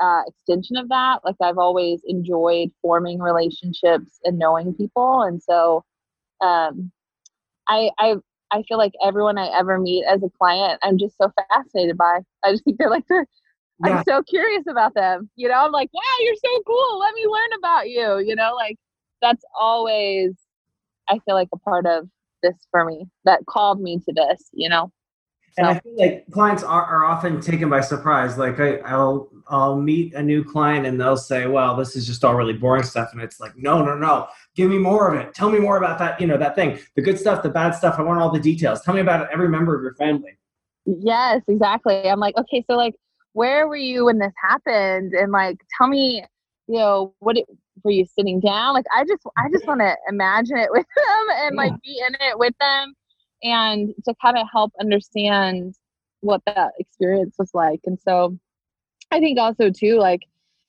uh, 0.00 0.22
extension 0.26 0.76
of 0.76 0.88
that. 0.88 1.20
Like 1.24 1.36
I've 1.40 1.58
always 1.58 2.00
enjoyed 2.06 2.70
forming 2.80 3.20
relationships 3.20 4.20
and 4.24 4.38
knowing 4.38 4.74
people, 4.74 5.22
and 5.22 5.42
so 5.42 5.84
um, 6.40 6.90
I 7.68 7.90
I 7.98 8.16
I 8.52 8.62
feel 8.68 8.78
like 8.78 8.92
everyone 9.02 9.38
I 9.38 9.48
ever 9.48 9.78
meet 9.78 10.04
as 10.04 10.22
a 10.22 10.28
client, 10.38 10.78
I'm 10.82 10.98
just 10.98 11.16
so 11.16 11.32
fascinated 11.50 11.96
by. 11.96 12.20
I 12.44 12.52
just 12.52 12.64
think 12.64 12.78
they're 12.78 12.90
like 12.90 13.04
they're, 13.08 13.26
yeah. 13.84 13.98
I'm 13.98 14.04
so 14.04 14.22
curious 14.22 14.64
about 14.68 14.94
them. 14.94 15.30
You 15.36 15.48
know, 15.48 15.54
I'm 15.54 15.72
like, 15.72 15.90
wow, 15.92 16.00
you're 16.20 16.34
so 16.36 16.62
cool. 16.66 16.98
Let 16.98 17.14
me 17.14 17.26
learn 17.26 17.58
about 17.58 17.88
you. 17.88 18.18
You 18.18 18.36
know, 18.36 18.52
like 18.54 18.76
that's 19.22 19.44
always 19.58 20.32
I 21.08 21.18
feel 21.24 21.34
like 21.34 21.48
a 21.52 21.58
part 21.58 21.86
of 21.86 22.08
this 22.42 22.56
for 22.70 22.84
me 22.84 23.06
that 23.24 23.46
called 23.46 23.80
me 23.80 23.98
to 23.98 24.12
this 24.12 24.48
you 24.52 24.68
know 24.68 24.90
and 25.58 25.66
I 25.66 25.78
feel 25.80 25.96
like 25.96 26.24
clients 26.30 26.62
are, 26.62 26.84
are 26.84 27.04
often 27.04 27.40
taken 27.40 27.68
by 27.68 27.80
surprise. 27.80 28.38
Like 28.38 28.58
I, 28.58 28.76
I'll 28.78 29.28
I'll 29.48 29.80
meet 29.80 30.14
a 30.14 30.22
new 30.22 30.44
client 30.44 30.86
and 30.86 31.00
they'll 31.00 31.16
say, 31.16 31.46
"Well, 31.46 31.76
this 31.76 31.96
is 31.96 32.06
just 32.06 32.24
all 32.24 32.34
really 32.34 32.54
boring 32.54 32.84
stuff," 32.84 33.10
and 33.12 33.20
it's 33.20 33.40
like, 33.40 33.56
"No, 33.56 33.84
no, 33.84 33.96
no! 33.96 34.28
Give 34.56 34.70
me 34.70 34.78
more 34.78 35.12
of 35.12 35.20
it. 35.20 35.34
Tell 35.34 35.50
me 35.50 35.58
more 35.58 35.76
about 35.76 35.98
that. 35.98 36.20
You 36.20 36.26
know, 36.26 36.38
that 36.38 36.54
thing, 36.54 36.78
the 36.96 37.02
good 37.02 37.18
stuff, 37.18 37.42
the 37.42 37.50
bad 37.50 37.72
stuff. 37.72 37.96
I 37.98 38.02
want 38.02 38.20
all 38.20 38.30
the 38.30 38.40
details. 38.40 38.80
Tell 38.82 38.94
me 38.94 39.00
about 39.00 39.30
every 39.32 39.48
member 39.48 39.76
of 39.76 39.82
your 39.82 39.94
family." 39.94 40.38
Yes, 40.84 41.42
exactly. 41.48 42.08
I'm 42.08 42.18
like, 42.18 42.36
okay, 42.36 42.64
so 42.68 42.76
like, 42.76 42.94
where 43.34 43.68
were 43.68 43.76
you 43.76 44.06
when 44.06 44.18
this 44.18 44.32
happened? 44.42 45.12
And 45.12 45.30
like, 45.32 45.58
tell 45.78 45.86
me, 45.86 46.24
you 46.66 46.78
know, 46.78 47.14
what 47.20 47.38
it, 47.38 47.46
were 47.84 47.92
you 47.92 48.06
sitting 48.18 48.40
down? 48.40 48.74
Like, 48.74 48.86
I 48.94 49.04
just, 49.04 49.22
I 49.36 49.48
just 49.52 49.66
want 49.66 49.80
to 49.80 49.96
imagine 50.08 50.56
it 50.56 50.70
with 50.70 50.86
them 50.96 51.26
and 51.36 51.54
yeah. 51.54 51.62
like 51.62 51.72
be 51.82 52.02
in 52.06 52.14
it 52.14 52.38
with 52.38 52.54
them 52.58 52.94
and 53.42 53.94
to 54.04 54.14
kind 54.22 54.38
of 54.38 54.46
help 54.52 54.72
understand 54.80 55.74
what 56.20 56.40
that 56.46 56.72
experience 56.78 57.34
was 57.38 57.50
like. 57.54 57.80
And 57.84 57.98
so 58.00 58.38
I 59.10 59.18
think 59.18 59.38
also 59.38 59.70
too, 59.70 59.98
like 59.98 60.20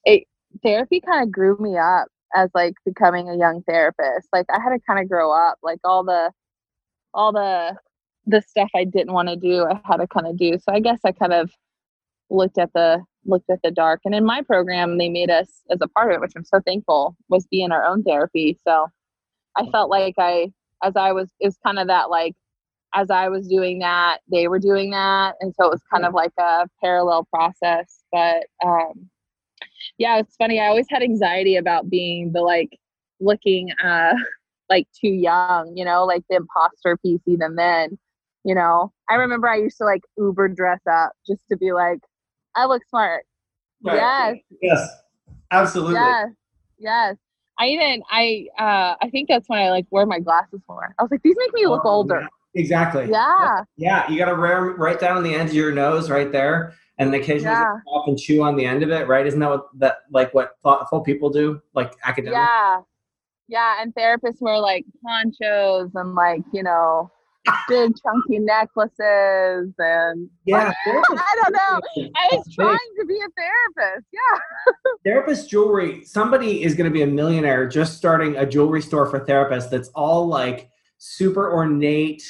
it 0.05 0.23
therapy 0.63 0.99
kind 0.99 1.23
of 1.23 1.31
grew 1.31 1.57
me 1.57 1.77
up 1.77 2.07
as 2.35 2.49
like 2.53 2.73
becoming 2.85 3.29
a 3.29 3.37
young 3.37 3.63
therapist. 3.67 4.27
Like 4.33 4.45
I 4.49 4.59
had 4.61 4.71
to 4.71 4.79
kind 4.87 4.99
of 4.99 5.09
grow 5.09 5.31
up, 5.31 5.57
like 5.63 5.79
all 5.83 6.03
the 6.03 6.31
all 7.13 7.31
the 7.31 7.75
the 8.25 8.41
stuff 8.41 8.69
I 8.75 8.85
didn't 8.85 9.13
want 9.13 9.29
to 9.29 9.35
do, 9.35 9.65
I 9.65 9.79
had 9.83 9.97
to 9.97 10.07
kind 10.07 10.27
of 10.27 10.37
do. 10.37 10.57
So 10.57 10.73
I 10.73 10.79
guess 10.79 10.99
I 11.05 11.11
kind 11.11 11.33
of 11.33 11.51
looked 12.29 12.57
at 12.57 12.71
the 12.73 13.03
looked 13.25 13.49
at 13.49 13.59
the 13.63 13.71
dark. 13.71 14.01
And 14.05 14.15
in 14.15 14.25
my 14.25 14.41
program, 14.41 14.97
they 14.97 15.09
made 15.09 15.29
us 15.29 15.47
as 15.69 15.79
a 15.81 15.87
part 15.87 16.11
of 16.11 16.15
it, 16.15 16.21
which 16.21 16.33
I'm 16.35 16.43
so 16.43 16.59
thankful, 16.65 17.15
was 17.29 17.47
be 17.47 17.61
in 17.61 17.71
our 17.71 17.85
own 17.85 18.03
therapy. 18.03 18.59
So 18.67 18.87
I 19.55 19.69
felt 19.71 19.89
like 19.89 20.15
I, 20.17 20.51
as 20.83 20.95
I 20.95 21.11
was, 21.11 21.29
it 21.39 21.47
was 21.47 21.57
kind 21.65 21.79
of 21.79 21.87
that 21.87 22.09
like 22.09 22.33
as 22.93 23.09
I 23.09 23.29
was 23.29 23.47
doing 23.47 23.79
that, 23.79 24.19
they 24.31 24.47
were 24.47 24.59
doing 24.59 24.91
that. 24.91 25.35
And 25.39 25.53
so 25.55 25.65
it 25.65 25.71
was 25.71 25.81
kind 25.91 26.05
of 26.05 26.13
like 26.13 26.33
a 26.37 26.67
parallel 26.81 27.27
process. 27.33 28.03
But 28.11 28.45
um, 28.63 29.09
yeah, 29.97 30.17
it's 30.19 30.35
funny. 30.35 30.59
I 30.59 30.67
always 30.67 30.87
had 30.89 31.01
anxiety 31.01 31.55
about 31.55 31.89
being 31.89 32.31
the 32.31 32.41
like 32.41 32.79
looking 33.19 33.71
uh, 33.83 34.13
like 34.69 34.87
too 34.99 35.09
young, 35.09 35.73
you 35.75 35.85
know, 35.85 36.05
like 36.05 36.23
the 36.29 36.37
imposter 36.37 36.97
piece 36.97 37.21
even 37.25 37.55
then. 37.55 37.97
You 38.45 38.55
know, 38.55 38.91
I 39.09 39.15
remember 39.15 39.47
I 39.47 39.55
used 39.55 39.77
to 39.77 39.85
like 39.85 40.03
Uber 40.17 40.49
dress 40.49 40.81
up 40.91 41.13
just 41.25 41.41
to 41.49 41.57
be 41.57 41.71
like, 41.71 41.99
I 42.55 42.65
look 42.65 42.83
smart. 42.89 43.25
Right. 43.83 44.43
Yes. 44.51 44.59
Yes. 44.61 44.89
Absolutely. 45.51 45.95
Yes. 45.95 46.29
Yes. 46.77 47.15
I 47.57 47.67
even 47.67 48.03
I 48.09 48.47
uh 48.59 48.95
I 49.01 49.09
think 49.11 49.29
that's 49.29 49.47
when 49.47 49.59
I 49.59 49.69
like 49.69 49.85
wear 49.91 50.05
my 50.05 50.19
glasses 50.19 50.61
more. 50.67 50.93
I 50.97 51.03
was 51.03 51.11
like, 51.11 51.21
these 51.23 51.35
make 51.37 51.53
me 51.53 51.67
look 51.67 51.83
oh, 51.85 51.89
older. 51.89 52.27
Exactly. 52.55 53.09
Yeah. 53.09 53.63
Yeah. 53.77 54.09
You 54.09 54.17
got 54.17 54.29
to 54.29 54.35
wear 54.35 54.61
right 54.61 54.99
down 54.99 55.17
on 55.17 55.23
the 55.23 55.33
end 55.33 55.49
of 55.49 55.55
your 55.55 55.71
nose, 55.71 56.09
right 56.09 56.31
there, 56.31 56.73
and 56.97 57.13
occasionally 57.13 57.55
yeah. 57.55 57.77
off 57.87 58.07
and 58.07 58.17
chew 58.17 58.43
on 58.43 58.55
the 58.55 58.65
end 58.65 58.83
of 58.83 58.91
it. 58.91 59.07
Right? 59.07 59.25
Isn't 59.25 59.39
that 59.39 59.49
what 59.49 59.67
that 59.79 59.97
like 60.11 60.33
what 60.33 60.57
thoughtful 60.61 61.01
people 61.01 61.29
do, 61.29 61.61
like 61.73 61.93
academics? 62.03 62.37
Yeah. 62.37 62.81
Yeah. 63.47 63.81
And 63.81 63.93
therapists 63.95 64.41
wear 64.41 64.59
like 64.59 64.85
ponchos 65.03 65.91
and 65.95 66.15
like 66.15 66.43
you 66.53 66.63
know 66.63 67.11
big 67.67 67.91
chunky 68.01 68.39
necklaces 68.39 69.73
and 69.77 70.29
yeah 70.45 70.67
like, 70.67 70.75
i 70.87 71.41
don't 71.43 71.53
know 71.53 72.09
i 72.15 72.29
was 72.31 72.55
trying 72.55 72.77
to 72.97 73.05
be 73.05 73.15
a 73.15 73.27
therapist 73.37 74.07
yeah 74.13 74.39
therapist 75.03 75.49
jewelry 75.49 76.05
somebody 76.05 76.63
is 76.63 76.73
going 76.73 76.89
to 76.89 76.93
be 76.93 77.01
a 77.01 77.07
millionaire 77.07 77.67
just 77.67 77.97
starting 77.97 78.37
a 78.37 78.45
jewelry 78.45 78.81
store 78.81 79.05
for 79.05 79.19
therapists 79.19 79.69
that's 79.69 79.89
all 79.89 80.25
like 80.27 80.69
super 80.99 81.51
ornate 81.51 82.23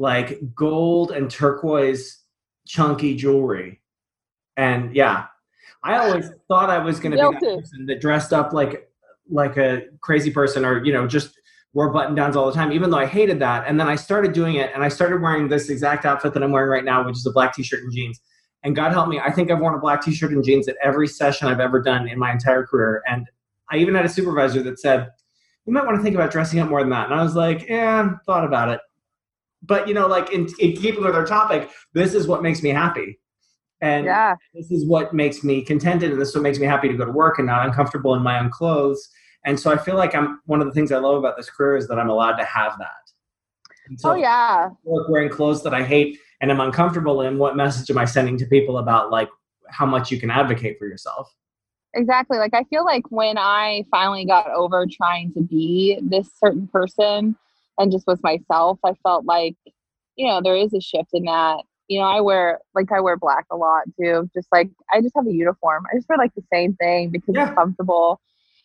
like 0.00 0.40
gold 0.54 1.10
and 1.10 1.30
turquoise 1.30 2.24
chunky 2.66 3.14
jewelry. 3.14 3.82
And 4.56 4.96
yeah, 4.96 5.26
I 5.84 5.98
always 5.98 6.30
thought 6.48 6.70
I 6.70 6.78
was 6.78 6.98
going 6.98 7.12
to 7.12 7.18
be 7.18 7.22
that 7.22 7.60
person 7.60 7.84
that 7.86 8.00
dressed 8.00 8.32
up 8.32 8.54
like 8.54 8.88
like 9.28 9.58
a 9.58 9.82
crazy 10.00 10.30
person 10.30 10.64
or 10.64 10.82
you 10.84 10.92
know 10.92 11.06
just 11.06 11.38
wore 11.74 11.92
button 11.92 12.14
downs 12.14 12.34
all 12.34 12.46
the 12.46 12.52
time 12.52 12.72
even 12.72 12.90
though 12.90 12.98
I 12.98 13.04
hated 13.04 13.40
that. 13.40 13.64
And 13.68 13.78
then 13.78 13.88
I 13.88 13.96
started 13.96 14.32
doing 14.32 14.54
it 14.54 14.70
and 14.74 14.82
I 14.82 14.88
started 14.88 15.20
wearing 15.20 15.48
this 15.48 15.68
exact 15.68 16.06
outfit 16.06 16.32
that 16.32 16.42
I'm 16.42 16.50
wearing 16.50 16.70
right 16.70 16.84
now 16.84 17.04
which 17.04 17.18
is 17.18 17.26
a 17.26 17.30
black 17.30 17.54
t-shirt 17.54 17.82
and 17.82 17.92
jeans. 17.92 18.20
And 18.62 18.74
God 18.74 18.92
help 18.92 19.08
me 19.08 19.20
I 19.20 19.30
think 19.30 19.50
I've 19.50 19.60
worn 19.60 19.74
a 19.74 19.78
black 19.78 20.02
t-shirt 20.02 20.32
and 20.32 20.42
jeans 20.42 20.66
at 20.66 20.76
every 20.82 21.08
session 21.08 21.46
I've 21.46 21.60
ever 21.60 21.80
done 21.82 22.08
in 22.08 22.18
my 22.18 22.32
entire 22.32 22.64
career. 22.66 23.02
And 23.06 23.26
I 23.70 23.76
even 23.76 23.94
had 23.94 24.06
a 24.06 24.08
supervisor 24.08 24.62
that 24.62 24.80
said 24.80 25.10
you 25.66 25.74
might 25.74 25.84
want 25.84 25.98
to 25.98 26.02
think 26.02 26.14
about 26.14 26.30
dressing 26.32 26.58
up 26.58 26.70
more 26.70 26.80
than 26.80 26.90
that. 26.90 27.10
And 27.10 27.20
I 27.20 27.22
was 27.22 27.36
like 27.36 27.68
yeah 27.68 28.12
thought 28.24 28.46
about 28.46 28.70
it 28.70 28.80
but 29.62 29.88
you 29.88 29.94
know, 29.94 30.06
like 30.06 30.32
in, 30.32 30.48
in 30.58 30.72
keeping 30.76 31.04
with 31.04 31.14
our 31.14 31.26
topic, 31.26 31.70
this 31.92 32.14
is 32.14 32.26
what 32.26 32.42
makes 32.42 32.62
me 32.62 32.70
happy. 32.70 33.18
And 33.82 34.04
yeah. 34.04 34.34
this 34.54 34.70
is 34.70 34.86
what 34.86 35.14
makes 35.14 35.42
me 35.42 35.62
contented, 35.62 36.10
and 36.10 36.20
this 36.20 36.28
is 36.30 36.34
what 36.34 36.42
makes 36.42 36.58
me 36.58 36.66
happy 36.66 36.88
to 36.88 36.94
go 36.94 37.04
to 37.04 37.12
work 37.12 37.38
and 37.38 37.46
not 37.46 37.66
uncomfortable 37.66 38.14
in 38.14 38.22
my 38.22 38.38
own 38.38 38.50
clothes. 38.50 39.08
And 39.44 39.58
so 39.58 39.72
I 39.72 39.78
feel 39.78 39.96
like 39.96 40.14
I'm 40.14 40.40
one 40.44 40.60
of 40.60 40.66
the 40.66 40.72
things 40.72 40.92
I 40.92 40.98
love 40.98 41.16
about 41.16 41.36
this 41.36 41.48
career 41.48 41.76
is 41.76 41.88
that 41.88 41.98
I'm 41.98 42.10
allowed 42.10 42.36
to 42.36 42.44
have 42.44 42.78
that. 42.78 43.98
So 43.98 44.12
oh 44.12 44.14
yeah. 44.14 44.68
Work 44.84 45.08
wearing 45.08 45.30
clothes 45.30 45.62
that 45.64 45.74
I 45.74 45.82
hate 45.82 46.18
and 46.40 46.50
I'm 46.50 46.60
uncomfortable 46.60 47.22
in. 47.22 47.38
What 47.38 47.56
message 47.56 47.90
am 47.90 47.98
I 47.98 48.04
sending 48.04 48.36
to 48.38 48.46
people 48.46 48.78
about 48.78 49.10
like 49.10 49.28
how 49.68 49.86
much 49.86 50.10
you 50.10 50.20
can 50.20 50.30
advocate 50.30 50.78
for 50.78 50.86
yourself? 50.86 51.34
Exactly. 51.94 52.38
Like 52.38 52.54
I 52.54 52.64
feel 52.64 52.84
like 52.84 53.10
when 53.10 53.36
I 53.36 53.84
finally 53.90 54.24
got 54.24 54.48
over 54.50 54.86
trying 54.90 55.32
to 55.34 55.40
be 55.40 55.98
this 56.02 56.28
certain 56.38 56.68
person, 56.68 57.36
and 57.80 57.90
just 57.90 58.06
was 58.06 58.22
myself, 58.22 58.78
I 58.84 58.92
felt 59.02 59.24
like, 59.24 59.56
you 60.16 60.26
know, 60.26 60.40
there 60.42 60.56
is 60.56 60.74
a 60.74 60.80
shift 60.80 61.10
in 61.12 61.24
that. 61.24 61.62
You 61.88 61.98
know, 61.98 62.06
I 62.06 62.20
wear 62.20 62.60
like 62.74 62.92
I 62.92 63.00
wear 63.00 63.16
black 63.16 63.46
a 63.50 63.56
lot 63.56 63.82
too. 64.00 64.30
Just 64.32 64.46
like 64.52 64.70
I 64.92 65.00
just 65.00 65.14
have 65.16 65.26
a 65.26 65.32
uniform. 65.32 65.84
I 65.90 65.96
just 65.96 66.08
wear 66.08 66.18
like 66.18 66.34
the 66.36 66.44
same 66.52 66.74
thing 66.74 67.10
because 67.10 67.34
yeah. 67.34 67.48
it's 67.48 67.54
comfortable. 67.54 68.20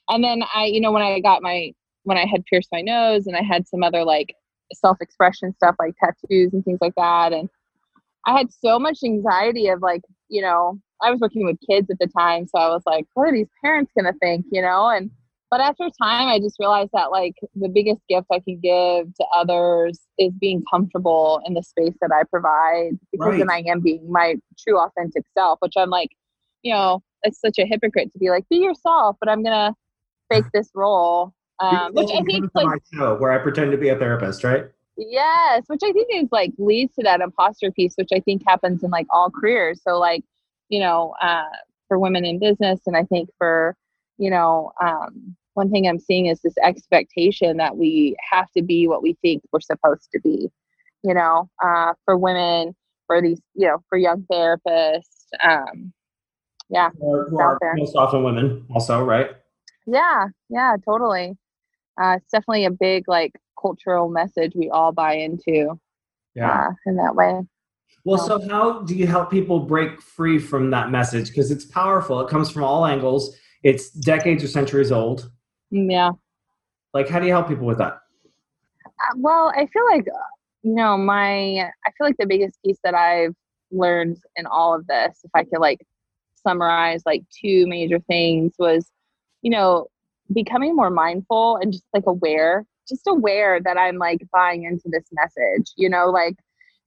And 0.10 0.24
then 0.24 0.44
I, 0.54 0.66
you 0.66 0.80
know, 0.80 0.92
when 0.92 1.02
I 1.02 1.20
got 1.22 1.42
my 1.42 1.74
when 2.04 2.18
I 2.18 2.26
had 2.26 2.46
pierced 2.46 2.70
my 2.72 2.82
nose 2.82 3.26
and 3.26 3.36
I 3.36 3.42
had 3.42 3.68
some 3.68 3.82
other 3.82 4.04
like 4.04 4.36
self 4.74 4.98
expression 5.02 5.54
stuff 5.56 5.76
like 5.80 5.96
tattoos 6.00 6.54
and 6.54 6.64
things 6.64 6.80
like 6.82 6.94
that. 6.96 7.34
And 7.34 7.50
I 8.28 8.38
had 8.38 8.52
so 8.52 8.78
much 8.78 9.00
anxiety 9.04 9.70
of 9.70 9.82
like, 9.82 10.02
you 10.30 10.42
know, 10.42 10.80
I 11.02 11.10
was 11.10 11.20
working 11.20 11.46
with 11.46 11.58
kids 11.68 11.90
at 11.90 12.00
the 12.00 12.08
time. 12.08 12.48
So 12.48 12.60
I 12.60 12.70
was 12.70 12.84
like, 12.86 13.06
what 13.14 13.30
are 13.30 13.34
these 13.34 13.50
parents 13.64 13.92
going 13.98 14.12
to 14.12 14.18
think, 14.20 14.46
you 14.52 14.62
know? 14.62 14.90
And 14.90 15.10
but 15.56 15.62
after 15.62 15.86
time 16.02 16.28
i 16.28 16.38
just 16.38 16.58
realized 16.60 16.90
that 16.92 17.12
like 17.12 17.36
the 17.56 17.70
biggest 17.70 18.02
gift 18.10 18.28
i 18.30 18.40
can 18.40 18.60
give 18.60 19.14
to 19.16 19.26
others 19.34 20.02
is 20.18 20.34
being 20.34 20.62
comfortable 20.70 21.40
in 21.46 21.54
the 21.54 21.64
space 21.64 21.94
that 22.02 22.12
i 22.12 22.24
provide 22.24 23.00
because 23.10 23.30
right. 23.30 23.38
then 23.38 23.50
i 23.50 23.64
am 23.66 23.80
being 23.80 24.12
my 24.12 24.36
true 24.60 24.78
authentic 24.78 25.24
self 25.34 25.58
which 25.62 25.72
i'm 25.78 25.90
like 25.90 26.10
you 26.62 26.74
know 26.74 27.02
it's 27.24 27.40
such 27.40 27.58
a 27.58 27.66
hypocrite 27.66 28.12
to 28.12 28.20
be 28.20 28.30
like 28.30 28.44
be 28.50 28.58
yourself 28.58 29.16
but 29.22 29.30
i'm 29.30 29.42
gonna 29.44 29.74
fake 30.30 30.44
this 30.54 30.70
role 30.76 31.34
um, 31.62 31.94
which 31.94 32.10
i 32.12 32.22
think 32.24 32.50
like 32.54 32.66
my 32.66 32.78
show 32.94 33.16
where 33.16 33.32
i 33.32 33.38
pretend 33.38 33.72
to 33.72 33.78
be 33.78 33.88
a 33.88 33.98
therapist 33.98 34.44
right 34.44 34.66
yes 34.98 35.64
which 35.68 35.82
i 35.86 35.92
think 35.94 36.08
is 36.12 36.28
like 36.34 36.52
leads 36.58 36.94
to 36.96 37.02
that 37.02 37.22
imposter 37.22 37.72
piece 37.72 37.94
which 37.96 38.10
i 38.14 38.20
think 38.20 38.42
happens 38.46 38.84
in 38.84 38.92
like 38.92 39.08
all 39.10 39.32
careers 39.32 39.80
so 39.82 39.98
like 39.98 40.26
you 40.68 40.82
know 40.82 41.14
uh, 41.22 41.44
for 41.88 41.98
women 41.98 42.26
in 42.26 42.40
business 42.40 42.82
and 42.88 42.98
i 42.98 43.04
think 43.04 43.30
for 43.38 43.78
you 44.18 44.30
know, 44.30 44.72
um, 44.82 45.36
one 45.56 45.72
thing 45.72 45.88
I'm 45.88 46.00
seeing 46.00 46.28
is 46.28 46.42
this 46.42 46.58
expectation 46.64 47.58
that 47.58 47.78
we 47.78 48.16
have 48.32 48.52
to 48.56 48.62
be 48.62 48.88
what 48.88 49.02
we 49.02 49.18
think 49.22 49.42
we're 49.52 49.62
supposed 49.62 50.10
to 50.14 50.20
be, 50.20 50.50
you 51.04 51.14
know, 51.14 51.50
uh, 51.64 51.94
for 52.06 52.18
women, 52.18 52.76
for 53.08 53.22
these, 53.22 53.42
you 53.56 53.68
know, 53.68 53.78
for 53.90 53.98
young 53.98 54.26
therapists. 54.32 55.28
Um, 55.44 55.92
yeah. 56.70 56.90
Are 57.02 57.60
most 57.78 57.96
often 57.96 58.24
women, 58.24 58.66
also, 58.74 59.04
right? 59.04 59.32
Yeah, 59.88 60.28
yeah, 60.50 60.76
totally. 60.86 61.38
Uh, 62.02 62.18
it's 62.18 62.32
definitely 62.32 62.66
a 62.66 62.72
big, 62.72 63.08
like, 63.08 63.32
cultural 63.60 64.10
message 64.10 64.54
we 64.56 64.70
all 64.70 64.92
buy 64.92 65.14
into 65.16 65.80
yeah. 66.36 66.68
Uh, 66.68 66.72
in 66.86 66.98
that 66.98 67.16
way. 67.16 67.42
Well, 68.04 68.18
so 68.18 68.46
how 68.50 68.82
do 68.82 68.94
you 68.94 69.08
help 69.08 69.32
people 69.32 69.60
break 69.60 70.02
free 70.02 70.38
from 70.38 70.70
that 70.72 70.92
message? 70.92 71.30
Because 71.30 71.50
it's 71.50 71.64
powerful. 71.64 72.20
It 72.20 72.30
comes 72.30 72.52
from 72.52 72.64
all 72.64 72.86
angles 72.86 73.38
it's 73.66 73.90
decades 73.90 74.44
or 74.44 74.48
centuries 74.48 74.92
old. 74.92 75.32
Yeah. 75.76 76.12
Like, 76.94 77.10
how 77.10 77.20
do 77.20 77.26
you 77.26 77.34
help 77.34 77.50
people 77.50 77.66
with 77.66 77.80
that? 77.80 77.98
Uh, 78.86 79.18
well, 79.18 79.52
I 79.56 79.68
feel 79.68 79.86
like, 79.86 80.06
you 80.64 80.74
know, 80.74 80.98
my, 80.98 81.60
I 81.60 81.92
feel 81.98 82.08
like 82.08 82.16
the 82.18 82.26
biggest 82.26 82.58
piece 82.64 82.80
that 82.84 82.96
I've 82.96 83.36
learned 83.72 84.18
in 84.38 84.46
all 84.46 84.74
of 84.74 84.88
this, 84.88 85.20
if 85.24 85.32
I 85.36 85.44
could 85.44 85.60
like 85.60 85.80
summarize 86.36 87.02
like 87.06 87.24
two 87.44 87.68
major 87.68 88.00
things, 88.00 88.54
was, 88.58 88.90
you 89.42 89.52
know, 89.52 89.88
becoming 90.34 90.76
more 90.76 90.90
mindful 90.90 91.58
and 91.58 91.74
just 91.74 91.84
like 91.94 92.06
aware, 92.08 92.66
just 92.88 93.06
aware 93.06 93.60
that 93.62 93.78
I'm 93.78 93.98
like 93.98 94.22
buying 94.32 94.64
into 94.64 94.86
this 94.90 95.06
message, 95.12 95.72
you 95.76 95.90
know, 95.90 96.10
like, 96.10 96.36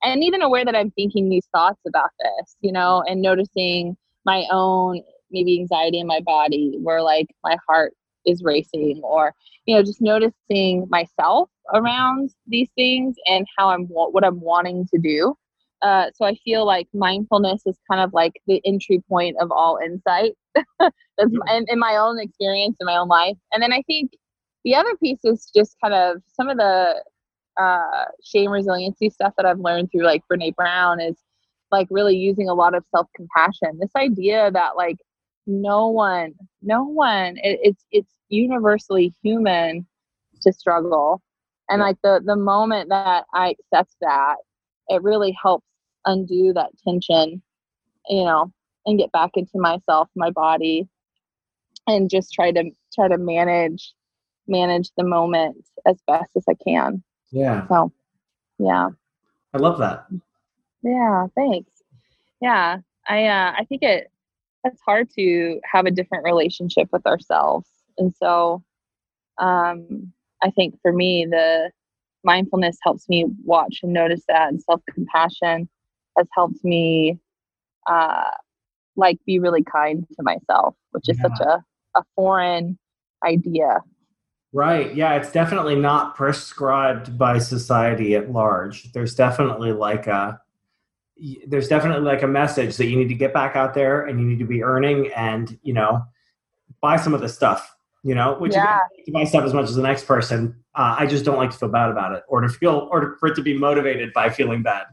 and 0.03 0.25
even 0.25 0.41
aware 0.41 0.65
that 0.65 0.77
I'm 0.77 0.93
thinking 0.93 1.29
these 1.29 1.47
thoughts 1.55 1.81
about 1.87 2.11
this, 2.21 2.57
you 2.63 2.73
know, 2.73 3.05
and 3.07 3.21
noticing 3.21 3.99
my 4.25 4.47
own 4.51 5.03
maybe 5.31 5.61
anxiety 5.61 6.01
in 6.01 6.07
my 6.07 6.21
body 6.21 6.79
where 6.81 7.03
like 7.03 7.27
my 7.45 7.59
heart 7.69 7.93
is 8.29 8.43
racing 8.43 9.01
or 9.03 9.35
you 9.67 9.75
know 9.75 9.83
just 9.83 10.01
noticing 10.01 10.87
myself 10.91 11.49
around 11.75 12.31
these 12.47 12.71
things 12.77 13.17
and 13.27 13.47
how 13.57 13.71
I'm 13.71 13.87
what 13.87 14.25
I'm 14.25 14.41
wanting 14.41 14.87
to 14.95 15.01
do. 15.01 15.35
Uh, 15.81 16.07
so 16.15 16.25
I 16.25 16.35
feel 16.45 16.67
like 16.67 16.89
mindfulness 16.93 17.63
is 17.67 17.79
kind 17.89 18.03
of 18.03 18.13
like 18.13 18.33
the 18.47 18.61
entry 18.65 19.03
point 19.09 19.37
of 19.41 19.53
all 19.53 19.79
insight. 19.85 20.33
That's 20.81 20.93
in, 21.21 21.67
in 21.69 21.79
my 21.79 21.97
own 21.97 22.19
experience 22.19 22.77
in 22.81 22.87
my 22.87 22.97
own 22.97 23.09
life. 23.09 23.37
And 23.53 23.63
then 23.63 23.73
I 23.73 23.83
think 23.83 24.13
the 24.65 24.75
other 24.75 24.97
piece 24.97 25.21
is 25.25 25.51
just 25.55 25.77
kind 25.83 25.95
of 25.95 26.21
some 26.35 26.49
of 26.49 26.57
the 26.57 27.03
uh, 27.59 28.05
shame 28.25 28.51
resiliency 28.51 29.11
stuff 29.11 29.35
that 29.37 29.47
I've 29.47 29.61
learned 29.61 29.91
through 29.91 30.05
like 30.05 30.23
Brene 30.31 30.55
Brown 30.55 31.01
is 31.01 31.17
like 31.71 31.89
really 31.91 32.17
using 32.17 32.49
a 32.49 32.55
lot 32.55 32.75
of 32.75 32.85
self 32.91 33.09
compassion. 33.15 33.79
This 33.81 33.91
idea 33.97 34.51
that 34.51 34.77
like 34.77 34.97
no 35.49 35.89
one, 35.89 36.35
no 36.63 36.85
one, 36.85 37.39
it, 37.39 37.59
it's 37.63 37.85
it's 37.91 38.15
universally 38.29 39.15
human 39.23 39.87
to 40.43 40.53
struggle, 40.53 41.23
and 41.69 41.81
like 41.81 41.97
the 42.05 42.21
the 42.25 42.37
moment 42.37 42.91
that 42.91 43.25
I 43.33 43.57
accept 43.73 43.95
that, 44.03 44.37
it 44.89 45.03
really 45.03 45.37
helps 45.43 45.67
undo 46.05 46.53
that 46.55 46.71
tension, 46.87 47.43
you 48.09 48.25
know, 48.25 48.53
and 48.87 48.99
get 48.99 49.11
back 49.11 49.31
into 49.35 49.59
myself, 49.59 50.09
my 50.15 50.31
body, 50.31 50.87
and 51.87 52.11
just 52.11 52.33
try 52.33 52.53
to 52.53 52.71
try 52.95 53.09
to 53.09 53.19
manage 53.19 53.95
manage 54.47 54.91
the 54.97 55.05
moment 55.05 55.65
as 55.87 55.97
best 56.07 56.31
as 56.37 56.45
I 56.49 56.55
can. 56.67 57.03
Yeah. 57.31 57.67
So, 57.69 57.93
yeah. 58.59 58.89
I 59.55 59.59
love 59.59 59.79
that. 59.79 60.07
Yeah, 60.83 61.27
thanks. 61.35 61.71
Yeah, 62.41 62.79
I 63.09 63.25
uh, 63.27 63.53
I 63.59 63.65
think 63.69 63.83
it 63.83 64.11
it's 64.65 64.81
hard 64.85 65.09
to 65.17 65.61
have 65.71 65.87
a 65.87 65.91
different 65.91 66.25
relationship 66.25 66.89
with 66.93 67.07
ourselves, 67.07 67.69
and 67.97 68.13
so 68.15 68.63
um, 69.39 70.13
I 70.43 70.51
think 70.51 70.75
for 70.83 70.93
me 70.93 71.27
the 71.29 71.71
mindfulness 72.25 72.77
helps 72.83 73.09
me 73.09 73.27
watch 73.45 73.81
and 73.83 73.93
notice 73.93 74.23
that, 74.29 74.49
and 74.49 74.63
self 74.63 74.81
compassion 74.93 75.69
has 76.17 76.29
helped 76.35 76.65
me 76.65 77.19
uh, 77.87 78.31
like 78.97 79.19
be 79.27 79.39
really 79.39 79.63
kind 79.63 80.05
to 80.17 80.23
myself, 80.23 80.75
which 80.91 81.09
is 81.09 81.19
yeah. 81.19 81.29
such 81.29 81.47
a 81.47 81.65
a 81.97 82.03
foreign 82.15 82.79
idea 83.25 83.81
Right. 84.53 84.95
Yeah, 84.95 85.15
it's 85.15 85.31
definitely 85.31 85.77
not 85.77 86.15
prescribed 86.15 87.19
by 87.19 87.39
society 87.39 88.15
at 88.15 88.31
large. 88.31 88.93
There's 88.93 89.15
definitely 89.15 89.73
like 89.73 90.07
a 90.07 90.41
there's 91.47 91.69
definitely 91.69 92.05
like 92.05 92.23
a 92.23 92.29
message 92.29 92.77
that 92.77 92.87
you 92.87 92.97
need 92.97 93.09
to 93.09 93.15
get 93.15 93.33
back 93.33 93.57
out 93.57 93.75
there 93.75 94.07
and 94.07 94.21
you 94.21 94.27
need 94.27 94.39
to 94.39 94.45
be 94.45 94.63
earning 94.63 95.11
and, 95.17 95.59
you 95.63 95.73
know, 95.73 96.03
buy 96.81 96.97
some 96.97 97.15
of 97.15 97.21
the 97.21 97.29
stuff, 97.29 97.75
you 98.05 98.15
know, 98.15 98.37
which 98.39 98.53
yeah. 98.53 98.79
to 99.05 99.13
buy 99.13 99.25
stuff 99.25 99.45
as 99.45 99.53
much 99.53 99.69
as 99.69 99.75
the 99.75 99.83
next 99.83 100.05
person. 100.05 100.55
Uh, 100.75 100.97
I 100.99 101.07
just 101.07 101.25
don't 101.25 101.37
like 101.37 101.51
to 101.51 101.57
feel 101.57 101.69
bad 101.69 101.91
about 101.91 102.15
it 102.15 102.23
or 102.29 102.41
to 102.41 102.49
feel 102.49 102.89
or 102.93 103.17
for 103.19 103.29
it 103.29 103.35
to 103.35 103.43
be 103.43 103.57
motivated 103.57 104.13
by 104.13 104.31
feeling 104.31 104.63
bad. 104.63 104.87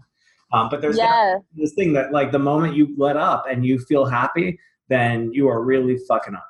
Um, 0.52 0.70
but 0.70 0.82
there's 0.82 0.98
yeah. 0.98 1.38
this 1.56 1.74
thing 1.74 1.94
that 1.94 2.12
like 2.12 2.32
the 2.32 2.40
moment 2.40 2.76
you 2.76 2.94
let 2.98 3.18
up 3.18 3.46
and 3.50 3.66
you 3.66 3.80
feel 3.80 4.06
happy, 4.06 4.60
then 4.90 5.32
you 5.34 5.48
are 5.48 5.62
really 5.62 5.98
fucking 6.08 6.36
up. 6.36 6.48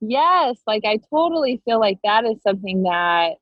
Yes, 0.00 0.58
like 0.66 0.84
I 0.84 0.98
totally 1.10 1.62
feel 1.64 1.80
like 1.80 1.98
that 2.04 2.24
is 2.24 2.42
something 2.42 2.82
that 2.82 3.34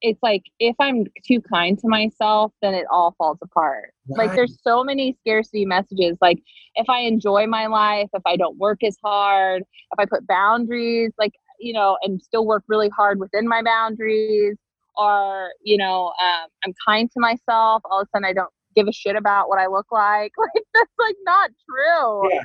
it's 0.00 0.22
like 0.22 0.42
if 0.58 0.76
I'm 0.80 1.06
too 1.26 1.40
kind 1.40 1.78
to 1.80 1.88
myself, 1.88 2.52
then 2.62 2.74
it 2.74 2.86
all 2.90 3.14
falls 3.18 3.38
apart. 3.42 3.92
Right. 4.08 4.26
Like 4.26 4.36
there's 4.36 4.58
so 4.62 4.84
many 4.84 5.16
scarcity 5.20 5.64
messages. 5.64 6.16
Like 6.20 6.38
if 6.74 6.88
I 6.88 7.00
enjoy 7.00 7.46
my 7.46 7.66
life, 7.66 8.08
if 8.12 8.22
I 8.26 8.36
don't 8.36 8.56
work 8.58 8.82
as 8.84 8.96
hard, 9.04 9.62
if 9.62 9.98
I 9.98 10.04
put 10.06 10.26
boundaries, 10.26 11.12
like 11.18 11.32
you 11.60 11.72
know, 11.72 11.98
and 12.02 12.22
still 12.22 12.46
work 12.46 12.64
really 12.68 12.88
hard 12.90 13.18
within 13.18 13.48
my 13.48 13.62
boundaries, 13.62 14.56
or 14.96 15.50
you 15.62 15.76
know, 15.76 16.12
um, 16.22 16.48
I'm 16.64 16.74
kind 16.86 17.10
to 17.12 17.20
myself. 17.20 17.82
All 17.84 18.00
of 18.00 18.06
a 18.06 18.16
sudden, 18.16 18.24
I 18.24 18.32
don't 18.32 18.50
give 18.76 18.86
a 18.86 18.92
shit 18.92 19.16
about 19.16 19.48
what 19.48 19.58
I 19.58 19.66
look 19.66 19.86
like. 19.90 20.32
Like 20.38 20.64
that's 20.74 20.92
like 20.98 21.16
not 21.24 21.50
true. 21.68 22.30
Yeah 22.32 22.40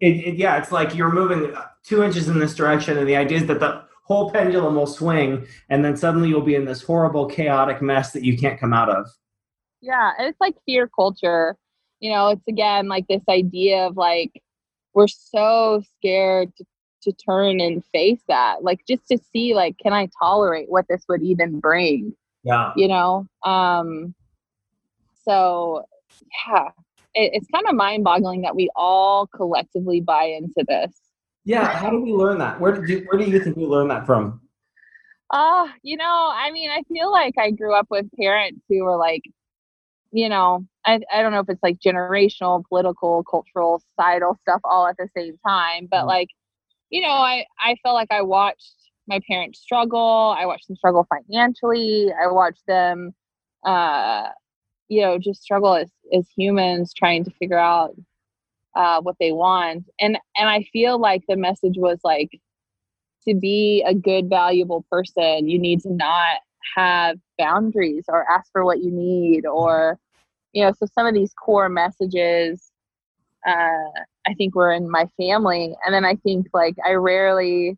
it, 0.00 0.08
it, 0.08 0.34
yeah, 0.36 0.58
it's 0.58 0.72
like 0.72 0.94
you're 0.94 1.12
moving 1.12 1.54
two 1.82 2.02
inches 2.02 2.28
in 2.28 2.38
this 2.38 2.54
direction, 2.54 2.98
and 2.98 3.08
the 3.08 3.16
idea 3.16 3.38
is 3.38 3.46
that 3.46 3.60
the 3.60 3.84
whole 4.06 4.30
pendulum 4.30 4.76
will 4.76 4.86
swing, 4.86 5.44
and 5.68 5.84
then 5.84 5.96
suddenly 5.96 6.28
you'll 6.28 6.40
be 6.40 6.54
in 6.54 6.64
this 6.64 6.80
horrible, 6.82 7.26
chaotic 7.26 7.82
mess 7.82 8.12
that 8.12 8.24
you 8.24 8.38
can't 8.38 8.58
come 8.58 8.72
out 8.72 8.88
of. 8.88 9.08
Yeah, 9.80 10.12
it's 10.20 10.40
like 10.40 10.54
fear 10.64 10.88
culture. 10.88 11.56
You 11.98 12.12
know, 12.12 12.28
it's 12.28 12.46
again 12.48 12.88
like 12.88 13.08
this 13.08 13.24
idea 13.28 13.86
of 13.86 13.96
like 13.96 14.42
we're 14.94 15.08
so 15.08 15.82
scared 15.98 16.54
to, 16.56 16.64
to 17.02 17.12
turn 17.12 17.60
and 17.60 17.84
face 17.86 18.22
that, 18.28 18.62
like 18.62 18.80
just 18.86 19.08
to 19.08 19.18
see 19.32 19.54
like, 19.54 19.76
can 19.78 19.92
I 19.92 20.08
tolerate 20.22 20.70
what 20.70 20.86
this 20.88 21.04
would 21.08 21.22
even 21.22 21.58
bring? 21.58 22.14
Yeah, 22.44 22.72
you 22.76 22.86
know. 22.86 23.26
Um. 23.44 24.14
So 25.24 25.84
yeah, 26.46 26.68
it, 27.14 27.32
it's 27.34 27.48
kind 27.52 27.66
of 27.68 27.74
mind 27.74 28.04
boggling 28.04 28.42
that 28.42 28.54
we 28.54 28.70
all 28.76 29.26
collectively 29.26 30.00
buy 30.00 30.24
into 30.24 30.64
this. 30.68 30.92
Yeah, 31.46 31.64
how 31.64 31.90
do 31.90 32.00
we 32.02 32.12
learn 32.12 32.38
that? 32.38 32.60
Where 32.60 32.72
did 32.72 32.88
you 32.88 33.06
where 33.08 33.18
do 33.18 33.30
you 33.30 33.40
think 33.40 33.56
we 33.56 33.64
learn 33.64 33.88
that 33.88 34.04
from? 34.04 34.40
Uh, 35.30 35.68
you 35.82 35.96
know, 35.96 36.30
I 36.34 36.50
mean, 36.50 36.70
I 36.70 36.82
feel 36.92 37.10
like 37.10 37.34
I 37.38 37.50
grew 37.50 37.74
up 37.74 37.86
with 37.88 38.06
parents 38.20 38.60
who 38.68 38.84
were 38.84 38.96
like, 38.96 39.22
you 40.12 40.28
know, 40.28 40.66
I, 40.84 41.00
I 41.12 41.22
don't 41.22 41.32
know 41.32 41.40
if 41.40 41.48
it's 41.48 41.62
like 41.62 41.78
generational, 41.78 42.64
political, 42.68 43.24
cultural, 43.24 43.82
societal 43.90 44.38
stuff 44.42 44.60
all 44.64 44.86
at 44.86 44.96
the 44.98 45.08
same 45.16 45.38
time, 45.46 45.88
but 45.90 45.98
mm-hmm. 45.98 46.08
like, 46.08 46.28
you 46.90 47.00
know, 47.00 47.08
I, 47.08 47.44
I 47.58 47.76
felt 47.82 47.94
like 47.94 48.12
I 48.12 48.22
watched 48.22 48.74
my 49.08 49.20
parents 49.28 49.60
struggle. 49.60 50.36
I 50.38 50.46
watched 50.46 50.68
them 50.68 50.76
struggle 50.76 51.06
financially. 51.08 52.12
I 52.12 52.28
watched 52.28 52.66
them, 52.68 53.14
uh, 53.64 54.28
you 54.88 55.02
know 55.02 55.18
just 55.18 55.42
struggle 55.42 55.74
as 55.74 55.90
as 56.16 56.28
humans 56.36 56.92
trying 56.94 57.24
to 57.24 57.30
figure 57.32 57.58
out 57.58 57.94
uh, 58.76 59.00
what 59.00 59.16
they 59.18 59.32
want. 59.32 59.84
And 60.00 60.18
and 60.36 60.48
i 60.48 60.62
feel 60.72 60.98
like 60.98 61.22
the 61.28 61.36
message 61.36 61.74
was 61.76 61.98
like 62.04 62.30
to 63.26 63.34
be 63.34 63.82
a 63.86 63.94
good 63.94 64.28
valuable 64.28 64.84
person 64.90 65.48
you 65.48 65.58
need 65.58 65.80
to 65.80 65.92
not 65.92 66.38
have 66.76 67.16
boundaries 67.38 68.04
or 68.08 68.24
ask 68.30 68.50
for 68.52 68.64
what 68.64 68.82
you 68.82 68.90
need 68.92 69.46
or 69.46 69.98
you 70.52 70.62
know 70.62 70.72
so 70.78 70.86
some 70.94 71.06
of 71.06 71.14
these 71.14 71.32
core 71.34 71.68
messages 71.68 72.70
uh, 73.46 73.90
i 74.26 74.34
think 74.36 74.54
were 74.54 74.72
in 74.72 74.90
my 74.90 75.08
family. 75.16 75.74
And 75.84 75.94
then 75.94 76.04
i 76.04 76.14
think 76.16 76.46
like 76.52 76.76
i 76.86 76.92
rarely 76.92 77.76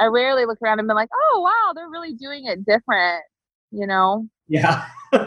i 0.00 0.06
rarely 0.06 0.46
look 0.46 0.58
around 0.62 0.78
and 0.78 0.88
be 0.88 0.94
like 0.94 1.10
oh 1.14 1.40
wow 1.40 1.72
they're 1.74 1.90
really 1.90 2.14
doing 2.14 2.46
it 2.46 2.64
different 2.64 3.22
you 3.72 3.86
know? 3.86 4.26
Yeah. 4.48 4.86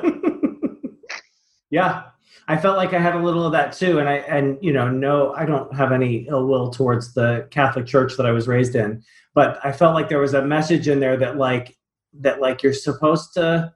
Yeah, 1.71 2.05
I 2.47 2.57
felt 2.57 2.77
like 2.77 2.93
I 2.93 2.99
had 2.99 3.15
a 3.15 3.23
little 3.23 3.45
of 3.45 3.51
that 3.51 3.73
too, 3.73 3.99
and 3.99 4.09
I 4.09 4.15
and 4.15 4.57
you 4.61 4.73
know, 4.73 4.89
no, 4.89 5.33
I 5.33 5.45
don't 5.45 5.73
have 5.75 5.91
any 5.91 6.27
ill 6.27 6.47
will 6.47 6.69
towards 6.69 7.13
the 7.13 7.47
Catholic 7.51 7.85
Church 7.85 8.17
that 8.17 8.25
I 8.25 8.31
was 8.31 8.47
raised 8.47 8.75
in, 8.75 9.03
but 9.33 9.59
I 9.63 9.71
felt 9.71 9.93
like 9.93 10.09
there 10.09 10.19
was 10.19 10.33
a 10.33 10.45
message 10.45 10.87
in 10.87 10.99
there 10.99 11.17
that 11.17 11.37
like 11.37 11.77
that 12.21 12.41
like 12.41 12.63
you're 12.63 12.73
supposed 12.73 13.33
to 13.35 13.73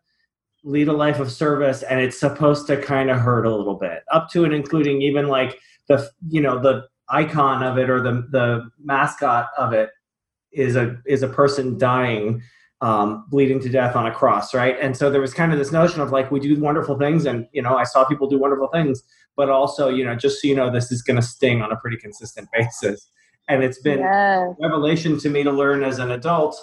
lead 0.63 0.87
a 0.87 0.93
life 0.93 1.19
of 1.19 1.31
service, 1.31 1.83
and 1.83 1.99
it's 1.99 2.19
supposed 2.19 2.67
to 2.67 2.81
kind 2.81 3.11
of 3.11 3.17
hurt 3.19 3.45
a 3.45 3.55
little 3.55 3.75
bit, 3.75 4.03
up 4.11 4.29
to 4.31 4.43
and 4.43 4.53
including 4.53 5.01
even 5.01 5.27
like 5.27 5.59
the 5.87 6.09
you 6.29 6.41
know 6.41 6.59
the 6.59 6.87
icon 7.09 7.63
of 7.63 7.77
it 7.77 7.89
or 7.89 8.01
the 8.01 8.27
the 8.31 8.69
mascot 8.83 9.49
of 9.57 9.73
it 9.73 9.91
is 10.51 10.75
a 10.75 10.97
is 11.05 11.23
a 11.23 11.27
person 11.27 11.77
dying 11.77 12.41
um, 12.83 13.23
bleeding 13.29 13.61
to 13.61 13.69
death 13.69 13.95
on 13.95 14.05
a 14.05 14.11
cross, 14.11 14.53
right? 14.53 14.75
And 14.79 14.95
so 14.95 15.09
there 15.09 15.21
was 15.21 15.33
kind 15.33 15.53
of 15.53 15.57
this 15.57 15.71
notion 15.71 16.01
of 16.01 16.11
like 16.11 16.29
we 16.31 16.39
do 16.41 16.59
wonderful 16.59 16.99
things, 16.99 17.25
and 17.25 17.47
you 17.53 17.61
know 17.61 17.77
I 17.77 17.85
saw 17.85 18.03
people 18.03 18.27
do 18.27 18.37
wonderful 18.37 18.67
things, 18.67 19.01
but 19.37 19.49
also 19.49 19.87
you 19.87 20.03
know 20.03 20.15
just 20.15 20.41
so 20.41 20.49
you 20.49 20.55
know 20.55 20.69
this 20.69 20.91
is 20.91 21.01
going 21.01 21.15
to 21.15 21.21
sting 21.21 21.61
on 21.61 21.71
a 21.71 21.77
pretty 21.77 21.95
consistent 21.95 22.49
basis. 22.53 23.09
And 23.47 23.63
it's 23.63 23.79
been 23.79 23.99
yes. 23.99 24.49
revelation 24.61 25.17
to 25.19 25.29
me 25.29 25.43
to 25.43 25.51
learn 25.51 25.83
as 25.83 25.99
an 25.99 26.11
adult 26.11 26.59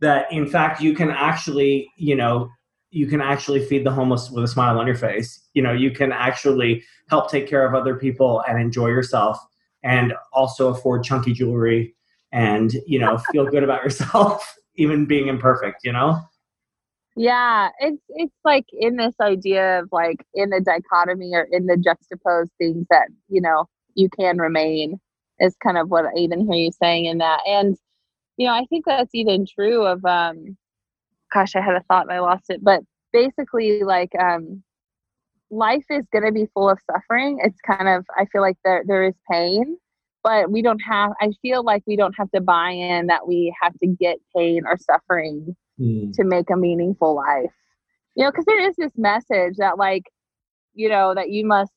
that 0.00 0.30
in 0.32 0.46
fact 0.46 0.80
you 0.80 0.94
can 0.94 1.10
actually 1.10 1.88
you 1.96 2.14
know 2.14 2.48
you 2.90 3.06
can 3.08 3.20
actually 3.20 3.64
feed 3.64 3.84
the 3.84 3.90
homeless 3.90 4.30
with 4.30 4.44
a 4.44 4.48
smile 4.48 4.78
on 4.78 4.86
your 4.86 4.96
face. 4.96 5.40
You 5.52 5.62
know 5.62 5.72
you 5.72 5.90
can 5.90 6.12
actually 6.12 6.84
help 7.08 7.28
take 7.28 7.48
care 7.48 7.66
of 7.66 7.74
other 7.74 7.96
people 7.96 8.40
and 8.46 8.60
enjoy 8.60 8.86
yourself, 8.86 9.36
and 9.82 10.14
also 10.32 10.68
afford 10.68 11.02
chunky 11.02 11.32
jewelry 11.32 11.96
and 12.30 12.74
you 12.86 13.00
know 13.00 13.18
feel 13.32 13.46
good 13.46 13.64
about 13.64 13.82
yourself 13.82 14.56
even 14.76 15.06
being 15.06 15.28
imperfect, 15.28 15.80
you 15.84 15.92
know? 15.92 16.18
Yeah, 17.16 17.68
it's 17.78 18.02
it's 18.08 18.34
like 18.44 18.64
in 18.72 18.96
this 18.96 19.14
idea 19.20 19.80
of 19.80 19.88
like 19.92 20.24
in 20.34 20.50
the 20.50 20.60
dichotomy 20.60 21.32
or 21.34 21.46
in 21.50 21.66
the 21.66 21.76
juxtaposed 21.76 22.52
things 22.58 22.86
that, 22.88 23.08
you 23.28 23.40
know, 23.40 23.66
you 23.94 24.08
can 24.08 24.38
remain 24.38 24.98
is 25.38 25.54
kind 25.62 25.76
of 25.76 25.90
what 25.90 26.06
I 26.06 26.12
even 26.16 26.46
hear 26.46 26.54
you 26.54 26.70
saying 26.72 27.04
in 27.06 27.18
that. 27.18 27.40
And, 27.46 27.76
you 28.38 28.46
know, 28.46 28.54
I 28.54 28.64
think 28.70 28.86
that's 28.86 29.14
even 29.14 29.46
true 29.46 29.84
of 29.84 30.04
um 30.06 30.56
gosh, 31.32 31.54
I 31.54 31.60
had 31.60 31.74
a 31.76 31.82
thought 31.82 32.04
and 32.04 32.12
I 32.12 32.20
lost 32.20 32.44
it. 32.48 32.64
But 32.64 32.82
basically 33.12 33.82
like 33.82 34.12
um 34.18 34.62
life 35.50 35.84
is 35.90 36.06
gonna 36.12 36.32
be 36.32 36.48
full 36.54 36.70
of 36.70 36.78
suffering. 36.90 37.40
It's 37.42 37.60
kind 37.60 37.88
of 37.88 38.06
I 38.16 38.24
feel 38.26 38.40
like 38.40 38.56
there 38.64 38.84
there 38.86 39.04
is 39.04 39.14
pain 39.30 39.76
but 40.22 40.50
we 40.50 40.62
don't 40.62 40.80
have 40.80 41.12
i 41.20 41.30
feel 41.42 41.64
like 41.64 41.82
we 41.86 41.96
don't 41.96 42.14
have 42.16 42.30
to 42.30 42.40
buy 42.40 42.70
in 42.70 43.06
that 43.06 43.26
we 43.26 43.54
have 43.60 43.76
to 43.78 43.86
get 43.86 44.18
pain 44.34 44.62
or 44.66 44.76
suffering 44.76 45.56
mm. 45.82 46.12
to 46.14 46.24
make 46.24 46.50
a 46.50 46.56
meaningful 46.56 47.14
life. 47.14 47.52
You 48.14 48.24
know, 48.24 48.30
because 48.30 48.44
there 48.44 48.60
is 48.60 48.76
this 48.76 48.92
message 48.96 49.56
that, 49.58 49.78
like, 49.78 50.04
you 50.74 50.88
know, 50.88 51.14
that 51.14 51.30
you 51.30 51.46
must 51.46 51.72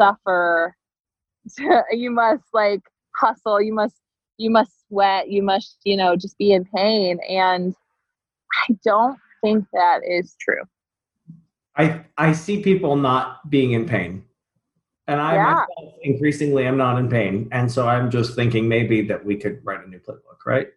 suffer, 0.00 0.74
you 1.90 2.10
must 2.10 2.44
like 2.52 2.80
hustle, 3.16 3.60
you 3.60 3.74
must 3.74 3.96
you 4.38 4.50
must 4.50 4.72
sweat, 4.88 5.30
you 5.30 5.42
must, 5.42 5.76
you 5.84 5.96
know, 5.96 6.16
just 6.16 6.36
be 6.38 6.52
in 6.52 6.64
pain. 6.64 7.20
And 7.28 7.74
I 8.68 8.76
don't 8.84 9.18
think 9.42 9.66
that 9.72 10.00
is 10.04 10.34
true. 10.40 10.62
I 11.76 12.04
I 12.18 12.32
see 12.32 12.62
people 12.62 12.96
not 12.96 13.48
being 13.48 13.72
in 13.72 13.86
pain. 13.86 14.24
And 15.08 15.20
I 15.20 15.34
yeah. 15.34 15.44
myself 15.44 15.94
increasingly 16.02 16.66
am 16.66 16.76
not 16.76 16.98
in 16.98 17.08
pain. 17.08 17.48
And 17.50 17.70
so 17.70 17.88
I'm 17.88 18.10
just 18.10 18.34
thinking 18.34 18.68
maybe 18.68 19.02
that 19.02 19.24
we 19.24 19.36
could 19.36 19.60
write 19.64 19.84
a 19.84 19.88
new 19.88 19.98
playbook, 19.98 20.46
right? 20.46 20.68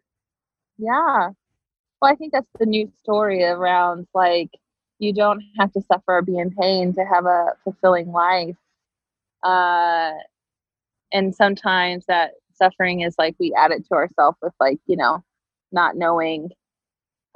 Yeah. 0.78 1.30
Well, 2.02 2.12
I 2.12 2.16
think 2.16 2.34
that's 2.34 2.48
the 2.60 2.66
new 2.66 2.92
story 3.00 3.44
around 3.44 4.08
like 4.14 4.50
you 5.00 5.14
don't 5.14 5.42
have 5.60 5.72
to 5.74 5.82
suffer 5.82 6.18
or 6.18 6.22
be 6.22 6.38
in 6.38 6.52
pain 6.52 6.94
to 6.94 7.06
have 7.06 7.26
a 7.26 7.54
fulfilling 7.64 8.12
life. 8.12 8.56
Uh, 9.44 10.14
and 11.14 11.36
sometimes 11.36 12.06
that 12.08 12.32
suffering 12.54 13.02
is 13.02 13.16
like 13.18 13.36
we 13.40 13.54
add 13.54 13.72
it 13.72 13.86
to 13.88 13.94
ourselves 13.94 14.38
with 14.42 14.54
like, 14.60 14.80
you 14.88 14.98
know, 14.98 15.24
not 15.72 15.96
knowing 15.96 16.50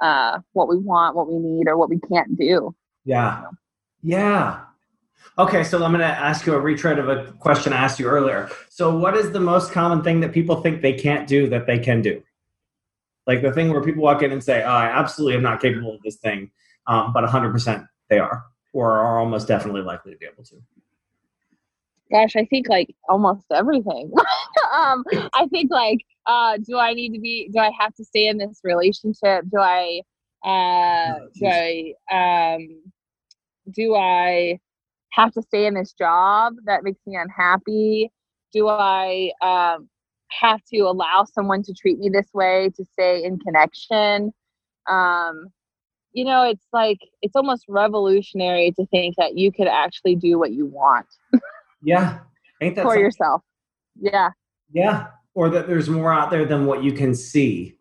uh, 0.00 0.40
what 0.52 0.68
we 0.68 0.76
want, 0.76 1.14
what 1.14 1.28
we 1.28 1.38
need, 1.38 1.68
or 1.68 1.76
what 1.76 1.90
we 1.90 2.00
can't 2.00 2.36
do. 2.38 2.74
Yeah. 3.04 3.44
Yeah. 4.02 4.60
Okay, 5.38 5.64
so 5.64 5.82
I'm 5.82 5.92
going 5.92 6.00
to 6.00 6.06
ask 6.06 6.44
you 6.44 6.54
a 6.54 6.60
retread 6.60 6.98
of 6.98 7.08
a 7.08 7.32
question 7.32 7.72
I 7.72 7.76
asked 7.76 7.98
you 7.98 8.06
earlier. 8.06 8.50
So, 8.68 8.96
what 8.96 9.16
is 9.16 9.30
the 9.32 9.40
most 9.40 9.72
common 9.72 10.02
thing 10.02 10.20
that 10.20 10.32
people 10.32 10.60
think 10.60 10.82
they 10.82 10.92
can't 10.92 11.26
do 11.26 11.48
that 11.48 11.66
they 11.66 11.78
can 11.78 12.02
do? 12.02 12.22
Like 13.26 13.42
the 13.42 13.52
thing 13.52 13.70
where 13.70 13.82
people 13.82 14.02
walk 14.02 14.22
in 14.22 14.32
and 14.32 14.42
say, 14.42 14.62
oh, 14.62 14.68
I 14.68 14.86
absolutely 14.86 15.36
am 15.36 15.42
not 15.42 15.62
capable 15.62 15.94
of 15.94 16.02
this 16.02 16.16
thing, 16.16 16.50
um, 16.86 17.12
but 17.12 17.24
100% 17.24 17.86
they 18.08 18.18
are, 18.18 18.44
or 18.72 18.92
are 18.92 19.18
almost 19.18 19.46
definitely 19.46 19.82
likely 19.82 20.12
to 20.12 20.18
be 20.18 20.26
able 20.26 20.44
to. 20.44 20.56
Gosh, 22.10 22.34
I 22.34 22.44
think 22.46 22.68
like 22.68 22.94
almost 23.08 23.44
everything. 23.52 24.12
um, 24.74 25.04
I 25.32 25.46
think 25.46 25.70
like, 25.70 26.00
uh, 26.26 26.58
do 26.58 26.76
I 26.76 26.92
need 26.92 27.14
to 27.14 27.20
be, 27.20 27.48
do 27.52 27.60
I 27.60 27.70
have 27.78 27.94
to 27.94 28.04
stay 28.04 28.26
in 28.26 28.36
this 28.36 28.60
relationship? 28.64 29.44
Do 29.50 29.58
I, 29.60 30.02
uh, 30.44 31.20
do 31.38 31.46
I, 31.46 31.94
um, 32.10 32.82
do 33.72 33.94
I 33.94 34.58
have 35.12 35.32
to 35.32 35.42
stay 35.42 35.66
in 35.66 35.74
this 35.74 35.92
job 35.92 36.54
that 36.64 36.84
makes 36.84 37.00
me 37.06 37.16
unhappy? 37.16 38.10
Do 38.52 38.68
I 38.68 39.32
um, 39.42 39.88
have 40.28 40.60
to 40.72 40.80
allow 40.80 41.24
someone 41.24 41.62
to 41.64 41.72
treat 41.72 41.98
me 41.98 42.08
this 42.08 42.28
way 42.32 42.70
to 42.76 42.84
stay 42.92 43.24
in 43.24 43.38
connection? 43.38 44.32
Um, 44.88 45.48
you 46.12 46.24
know, 46.24 46.42
it's 46.44 46.66
like 46.72 46.98
it's 47.22 47.36
almost 47.36 47.64
revolutionary 47.68 48.72
to 48.72 48.86
think 48.86 49.16
that 49.16 49.36
you 49.36 49.52
could 49.52 49.68
actually 49.68 50.16
do 50.16 50.38
what 50.38 50.52
you 50.52 50.66
want. 50.66 51.06
yeah, 51.82 52.20
ain't 52.60 52.74
that 52.76 52.82
for 52.82 52.90
something? 52.90 53.00
yourself? 53.00 53.42
Yeah, 54.00 54.30
yeah, 54.72 55.08
or 55.34 55.48
that 55.50 55.68
there's 55.68 55.88
more 55.88 56.12
out 56.12 56.30
there 56.30 56.44
than 56.44 56.66
what 56.66 56.82
you 56.82 56.92
can 56.92 57.14
see. 57.14 57.76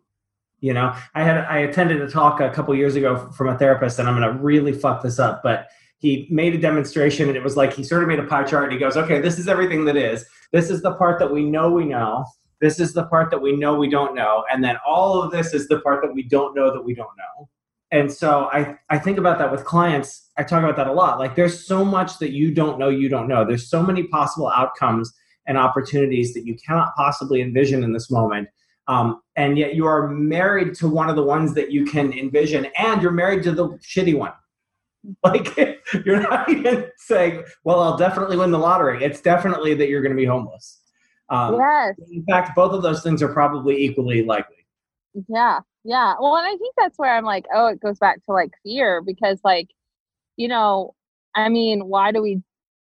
You 0.59 0.73
know, 0.73 0.93
I 1.15 1.23
had 1.23 1.37
I 1.45 1.59
attended 1.59 2.01
a 2.01 2.09
talk 2.09 2.39
a 2.39 2.49
couple 2.51 2.75
years 2.75 2.95
ago 2.95 3.31
from 3.31 3.47
a 3.47 3.57
therapist, 3.57 3.97
and 3.97 4.07
I'm 4.07 4.19
going 4.19 4.31
to 4.31 4.43
really 4.43 4.73
fuck 4.73 5.01
this 5.01 5.17
up, 5.17 5.41
but 5.41 5.69
he 5.99 6.27
made 6.31 6.55
a 6.55 6.57
demonstration 6.57 7.27
and 7.27 7.37
it 7.37 7.43
was 7.43 7.57
like 7.57 7.73
he 7.73 7.83
sort 7.83 8.01
of 8.01 8.07
made 8.07 8.19
a 8.19 8.23
pie 8.23 8.43
chart 8.43 8.63
and 8.63 8.73
he 8.73 8.79
goes 8.79 8.97
okay 8.97 9.19
this 9.19 9.37
is 9.37 9.47
everything 9.47 9.85
that 9.85 9.97
is. 9.97 10.25
This 10.51 10.69
is 10.69 10.81
the 10.81 10.95
part 10.95 11.19
that 11.19 11.31
we 11.31 11.43
know 11.43 11.69
we 11.69 11.85
know. 11.85 12.25
This 12.61 12.79
is 12.79 12.93
the 12.93 13.05
part 13.05 13.29
that 13.31 13.41
we 13.41 13.55
know 13.55 13.75
we 13.75 13.89
don't 13.89 14.15
know. 14.15 14.43
And 14.51 14.63
then 14.63 14.77
all 14.85 15.21
of 15.21 15.31
this 15.31 15.53
is 15.53 15.67
the 15.67 15.79
part 15.81 16.01
that 16.03 16.13
we 16.13 16.23
don't 16.23 16.55
know 16.55 16.73
that 16.73 16.81
we 16.81 16.93
don't 16.95 17.15
know. 17.17 17.49
And 17.91 18.11
so 18.11 18.49
i 18.51 18.75
i 18.89 18.97
think 18.97 19.17
about 19.17 19.37
that 19.39 19.51
with 19.51 19.65
clients. 19.65 20.29
I 20.37 20.43
talk 20.43 20.63
about 20.63 20.77
that 20.77 20.87
a 20.87 20.93
lot. 20.93 21.19
Like 21.19 21.35
there's 21.35 21.65
so 21.65 21.83
much 21.83 22.17
that 22.19 22.31
you 22.31 22.53
don't 22.53 22.79
know 22.79 22.89
you 22.89 23.09
don't 23.09 23.27
know. 23.27 23.45
There's 23.45 23.69
so 23.69 23.83
many 23.83 24.03
possible 24.03 24.49
outcomes 24.49 25.13
and 25.47 25.57
opportunities 25.57 26.33
that 26.33 26.45
you 26.45 26.55
cannot 26.65 26.95
possibly 26.95 27.41
envision 27.41 27.83
in 27.83 27.91
this 27.93 28.11
moment. 28.11 28.47
Um, 28.87 29.21
and 29.35 29.57
yet 29.57 29.75
you 29.75 29.85
are 29.85 30.07
married 30.07 30.73
to 30.75 30.87
one 30.87 31.09
of 31.09 31.15
the 31.15 31.23
ones 31.23 31.53
that 31.55 31.71
you 31.71 31.85
can 31.85 32.11
envision 32.13 32.67
and 32.77 33.01
you're 33.01 33.11
married 33.11 33.43
to 33.43 33.51
the 33.51 33.69
shitty 33.79 34.17
one 34.17 34.33
Like 35.23 35.57
you're 36.05 36.19
not 36.19 36.49
even 36.49 36.87
saying, 36.97 37.43
"Well, 37.63 37.81
I'll 37.81 37.97
definitely 37.97 38.35
win 38.35 38.51
the 38.51 38.59
lottery." 38.59 39.03
It's 39.03 39.21
definitely 39.21 39.73
that 39.75 39.87
you're 39.87 40.01
going 40.01 40.11
to 40.11 40.17
be 40.17 40.25
homeless. 40.25 40.81
Um, 41.29 41.55
yes. 41.55 41.95
In 42.11 42.25
fact, 42.25 42.55
both 42.55 42.73
of 42.73 42.81
those 42.81 43.03
things 43.03 43.21
are 43.21 43.31
probably 43.31 43.77
equally 43.77 44.25
likely. 44.25 44.65
Yeah, 45.27 45.59
yeah. 45.83 46.15
Well, 46.19 46.35
and 46.35 46.45
I 46.45 46.55
think 46.57 46.73
that's 46.77 46.97
where 46.97 47.15
I'm 47.15 47.25
like, 47.25 47.45
oh, 47.53 47.67
it 47.67 47.79
goes 47.79 47.97
back 47.97 48.23
to 48.25 48.31
like 48.31 48.51
fear 48.63 49.01
because, 49.01 49.39
like, 49.43 49.69
you 50.37 50.47
know, 50.47 50.95
I 51.35 51.49
mean, 51.49 51.87
why 51.87 52.11
do 52.11 52.21
we 52.21 52.41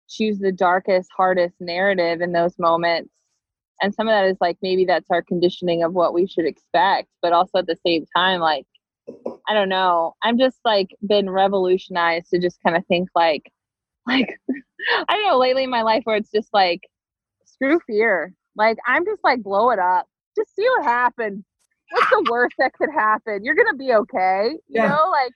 choose 0.07 0.39
the 0.39 0.51
darkest, 0.51 1.09
hardest 1.15 1.55
narrative 1.59 2.21
in 2.21 2.31
those 2.31 2.57
moments? 2.59 3.11
And 3.81 3.93
some 3.93 4.07
of 4.07 4.11
that 4.11 4.25
is 4.25 4.37
like 4.41 4.57
maybe 4.61 4.85
that's 4.85 5.09
our 5.09 5.21
conditioning 5.21 5.83
of 5.83 5.93
what 5.93 6.13
we 6.13 6.27
should 6.27 6.45
expect, 6.45 7.07
but 7.21 7.33
also 7.33 7.59
at 7.59 7.67
the 7.67 7.77
same 7.85 8.05
time, 8.15 8.41
like 8.41 8.65
I 9.47 9.53
don't 9.53 9.69
know. 9.69 10.15
I'm 10.23 10.37
just 10.37 10.59
like 10.63 10.95
been 11.07 11.29
revolutionized 11.29 12.29
to 12.29 12.39
just 12.39 12.59
kind 12.63 12.77
of 12.77 12.85
think 12.87 13.09
like, 13.15 13.51
like, 14.07 14.39
I 15.09 15.15
don't 15.15 15.27
know, 15.27 15.37
lately 15.37 15.63
in 15.63 15.69
my 15.69 15.81
life 15.81 16.01
where 16.05 16.15
it's 16.15 16.31
just 16.31 16.49
like, 16.53 16.81
screw 17.45 17.79
fear. 17.87 18.33
Like, 18.55 18.77
I'm 18.87 19.05
just 19.05 19.23
like, 19.23 19.43
blow 19.43 19.71
it 19.71 19.79
up. 19.79 20.07
Just 20.35 20.55
see 20.55 20.67
what 20.77 20.83
happens. 20.83 21.43
What's 21.91 22.09
the 22.09 22.27
worst 22.29 22.55
that 22.59 22.73
could 22.73 22.89
happen? 22.93 23.43
You're 23.43 23.55
going 23.55 23.71
to 23.71 23.77
be 23.77 23.93
okay. 23.93 24.51
You 24.67 24.81
yeah. 24.81 24.89
know, 24.89 25.09
like, 25.09 25.31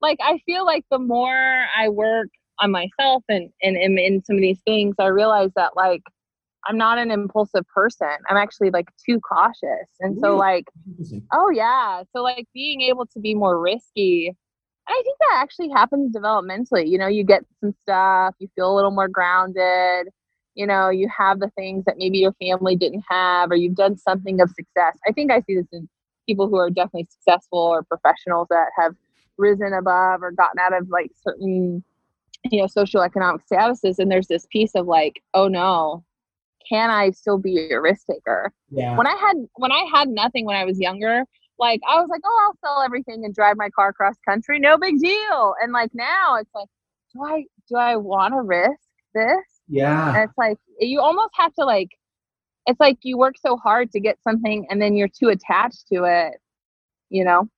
like 0.00 0.18
I 0.22 0.38
feel 0.46 0.64
like 0.64 0.84
the 0.90 0.98
more 0.98 1.66
I 1.76 1.88
work 1.88 2.28
on 2.60 2.70
myself 2.70 3.24
and, 3.28 3.50
and, 3.62 3.76
and 3.76 3.98
in 3.98 4.24
some 4.24 4.36
of 4.36 4.42
these 4.42 4.60
things, 4.66 4.94
I 4.98 5.06
realize 5.06 5.50
that 5.56 5.76
like, 5.76 6.02
I'm 6.68 6.76
not 6.76 6.98
an 6.98 7.10
impulsive 7.10 7.66
person. 7.68 8.08
I'm 8.28 8.36
actually 8.36 8.70
like 8.70 8.88
too 9.04 9.20
cautious. 9.20 9.88
And 10.00 10.18
so 10.20 10.36
like 10.36 10.66
oh 11.32 11.50
yeah. 11.50 12.02
So 12.14 12.22
like 12.22 12.46
being 12.54 12.82
able 12.82 13.06
to 13.06 13.20
be 13.20 13.34
more 13.34 13.60
risky. 13.60 14.34
I 14.88 15.02
think 15.04 15.18
that 15.18 15.38
actually 15.40 15.70
happens 15.70 16.14
developmentally. 16.14 16.88
You 16.88 16.98
know, 16.98 17.08
you 17.08 17.24
get 17.24 17.44
some 17.60 17.74
stuff, 17.82 18.34
you 18.38 18.48
feel 18.54 18.72
a 18.72 18.74
little 18.74 18.92
more 18.92 19.08
grounded, 19.08 20.08
you 20.54 20.66
know, 20.66 20.90
you 20.90 21.08
have 21.16 21.40
the 21.40 21.50
things 21.50 21.84
that 21.86 21.96
maybe 21.98 22.18
your 22.18 22.34
family 22.40 22.76
didn't 22.76 23.04
have 23.08 23.50
or 23.50 23.56
you've 23.56 23.74
done 23.74 23.96
something 23.96 24.40
of 24.40 24.48
success. 24.50 24.96
I 25.06 25.12
think 25.12 25.32
I 25.32 25.40
see 25.40 25.56
this 25.56 25.66
in 25.72 25.88
people 26.26 26.48
who 26.48 26.56
are 26.56 26.70
definitely 26.70 27.08
successful 27.10 27.58
or 27.58 27.82
professionals 27.82 28.48
that 28.50 28.70
have 28.78 28.94
risen 29.38 29.72
above 29.72 30.22
or 30.22 30.32
gotten 30.32 30.58
out 30.58 30.72
of 30.72 30.88
like 30.88 31.10
certain 31.22 31.84
you 32.50 32.60
know 32.60 32.66
social 32.66 33.02
economic 33.02 33.42
statuses 33.50 33.98
and 33.98 34.10
there's 34.10 34.28
this 34.28 34.46
piece 34.50 34.74
of 34.74 34.86
like 34.86 35.22
oh 35.34 35.48
no 35.48 36.04
can 36.68 36.90
I 36.90 37.10
still 37.10 37.38
be 37.38 37.70
a 37.70 37.80
risk 37.80 38.06
taker? 38.10 38.52
Yeah. 38.70 38.96
When 38.96 39.06
I 39.06 39.16
had 39.16 39.36
when 39.54 39.72
I 39.72 39.84
had 39.92 40.08
nothing 40.08 40.46
when 40.46 40.56
I 40.56 40.64
was 40.64 40.78
younger, 40.80 41.24
like 41.58 41.80
I 41.88 42.00
was 42.00 42.08
like, 42.10 42.22
oh, 42.24 42.46
I'll 42.46 42.58
sell 42.68 42.82
everything 42.82 43.24
and 43.24 43.34
drive 43.34 43.56
my 43.56 43.70
car 43.70 43.88
across 43.88 44.14
country, 44.28 44.58
no 44.58 44.78
big 44.78 45.00
deal. 45.00 45.54
And 45.62 45.72
like 45.72 45.90
now, 45.94 46.36
it's 46.36 46.50
like, 46.54 46.68
do 47.14 47.22
I 47.24 47.44
do 47.68 47.76
I 47.76 47.96
want 47.96 48.34
to 48.34 48.42
risk 48.42 48.80
this? 49.14 49.44
Yeah. 49.68 50.14
And 50.14 50.28
it's 50.28 50.38
like 50.38 50.58
you 50.78 51.00
almost 51.00 51.32
have 51.34 51.54
to 51.54 51.64
like, 51.64 51.90
it's 52.66 52.80
like 52.80 52.98
you 53.02 53.16
work 53.18 53.34
so 53.38 53.56
hard 53.56 53.90
to 53.92 54.00
get 54.00 54.18
something, 54.22 54.66
and 54.70 54.80
then 54.80 54.96
you're 54.96 55.08
too 55.08 55.28
attached 55.28 55.88
to 55.92 56.04
it, 56.04 56.34
you 57.10 57.24
know. 57.24 57.48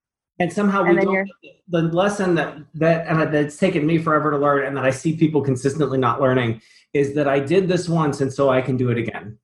And 0.40 0.52
somehow 0.52 0.84
we 0.84 0.94
don't. 0.96 1.28
The 1.68 1.82
lesson 1.82 2.34
that 2.36 2.58
that 2.74 3.06
and 3.06 3.34
that's 3.34 3.56
taken 3.56 3.86
me 3.86 3.98
forever 3.98 4.30
to 4.30 4.38
learn, 4.38 4.66
and 4.66 4.76
that 4.76 4.84
I 4.84 4.90
see 4.90 5.16
people 5.16 5.42
consistently 5.42 5.98
not 5.98 6.20
learning 6.20 6.62
is 6.94 7.14
that 7.14 7.28
I 7.28 7.40
did 7.40 7.68
this 7.68 7.88
once 7.88 8.20
and 8.20 8.32
so 8.32 8.48
I 8.48 8.62
can 8.62 8.76
do 8.76 8.90
it 8.90 8.98
again. 8.98 9.38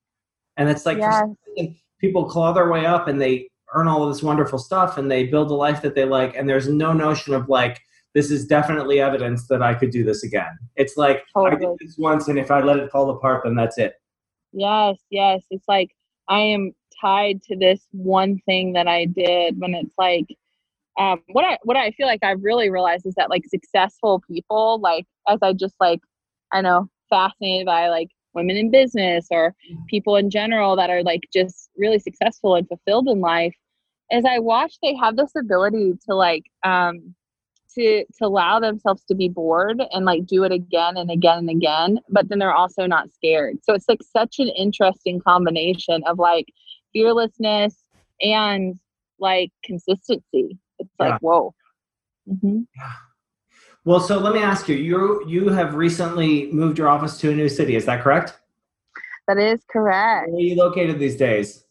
And 0.56 0.68
it's 0.68 0.86
like 0.86 0.98
yes. 0.98 1.28
people 1.98 2.24
claw 2.24 2.52
their 2.52 2.70
way 2.70 2.86
up 2.86 3.08
and 3.08 3.20
they 3.20 3.48
earn 3.74 3.88
all 3.88 4.02
of 4.02 4.12
this 4.12 4.22
wonderful 4.22 4.58
stuff 4.58 4.98
and 4.98 5.10
they 5.10 5.26
build 5.26 5.50
a 5.50 5.54
life 5.54 5.82
that 5.82 5.94
they 5.94 6.04
like. 6.04 6.36
And 6.36 6.48
there's 6.48 6.68
no 6.68 6.92
notion 6.92 7.34
of 7.34 7.48
like, 7.48 7.80
this 8.14 8.30
is 8.30 8.46
definitely 8.46 9.00
evidence 9.00 9.48
that 9.48 9.62
I 9.62 9.74
could 9.74 9.90
do 9.90 10.04
this 10.04 10.22
again. 10.22 10.56
It's 10.76 10.96
like 10.96 11.24
totally. 11.34 11.66
I 11.66 11.68
did 11.70 11.78
this 11.80 11.98
once 11.98 12.28
and 12.28 12.38
if 12.38 12.50
I 12.50 12.60
let 12.60 12.78
it 12.78 12.90
fall 12.90 13.10
apart, 13.10 13.42
then 13.44 13.56
that's 13.56 13.78
it. 13.78 13.94
Yes, 14.52 14.96
yes. 15.10 15.42
It's 15.50 15.66
like 15.66 15.90
I 16.28 16.38
am 16.38 16.72
tied 17.00 17.42
to 17.44 17.56
this 17.56 17.80
one 17.90 18.38
thing 18.46 18.72
that 18.74 18.86
I 18.86 19.06
did 19.06 19.60
when 19.60 19.74
it's 19.74 19.94
like 19.98 20.26
um, 20.98 21.20
what 21.32 21.44
I 21.44 21.58
what 21.62 21.76
I 21.76 21.90
feel 21.92 22.06
like 22.06 22.22
I've 22.22 22.42
really 22.42 22.70
realized 22.70 23.06
is 23.06 23.14
that 23.16 23.30
like 23.30 23.44
successful 23.46 24.22
people, 24.30 24.80
like 24.80 25.06
as 25.28 25.40
I 25.42 25.52
just 25.52 25.74
like 25.80 26.00
I 26.52 26.60
know 26.60 26.88
fascinated 27.10 27.66
by 27.66 27.88
like 27.88 28.08
women 28.34 28.56
in 28.56 28.70
business 28.70 29.26
or 29.30 29.54
mm-hmm. 29.70 29.84
people 29.88 30.16
in 30.16 30.30
general 30.30 30.76
that 30.76 30.90
are 30.90 31.02
like 31.02 31.22
just 31.32 31.70
really 31.76 31.98
successful 31.98 32.54
and 32.54 32.68
fulfilled 32.68 33.08
in 33.08 33.20
life 33.20 33.54
as 34.10 34.24
i 34.24 34.38
watch 34.38 34.74
they 34.82 34.94
have 34.94 35.16
this 35.16 35.30
ability 35.38 35.92
to 36.06 36.14
like 36.14 36.44
um 36.64 37.14
to 37.74 38.04
to 38.16 38.26
allow 38.26 38.60
themselves 38.60 39.02
to 39.04 39.14
be 39.14 39.28
bored 39.28 39.82
and 39.92 40.04
like 40.04 40.26
do 40.26 40.44
it 40.44 40.52
again 40.52 40.96
and 40.96 41.10
again 41.10 41.38
and 41.38 41.50
again 41.50 41.98
but 42.08 42.28
then 42.28 42.38
they're 42.38 42.52
also 42.52 42.86
not 42.86 43.12
scared 43.12 43.56
so 43.62 43.74
it's 43.74 43.88
like 43.88 44.00
such 44.02 44.38
an 44.38 44.48
interesting 44.48 45.20
combination 45.20 46.02
of 46.06 46.18
like 46.18 46.46
fearlessness 46.92 47.76
and 48.20 48.76
like 49.18 49.50
consistency 49.64 50.58
it's 50.78 50.90
yeah. 51.00 51.08
like 51.08 51.22
whoa. 51.22 51.54
Mm-hmm. 52.28 52.62
Yeah. 52.76 52.92
Well, 53.84 54.00
so 54.00 54.18
let 54.18 54.32
me 54.34 54.40
ask 54.40 54.68
you. 54.68 54.76
You 54.76 55.24
you 55.26 55.48
have 55.50 55.74
recently 55.74 56.50
moved 56.52 56.78
your 56.78 56.88
office 56.88 57.18
to 57.18 57.30
a 57.30 57.34
new 57.34 57.48
city. 57.48 57.76
Is 57.76 57.84
that 57.84 58.02
correct? 58.02 58.38
That 59.28 59.38
is 59.38 59.60
correct. 59.70 60.30
Where 60.30 60.38
are 60.38 60.40
you 60.40 60.56
located 60.56 60.98
these 60.98 61.16
days? 61.16 61.64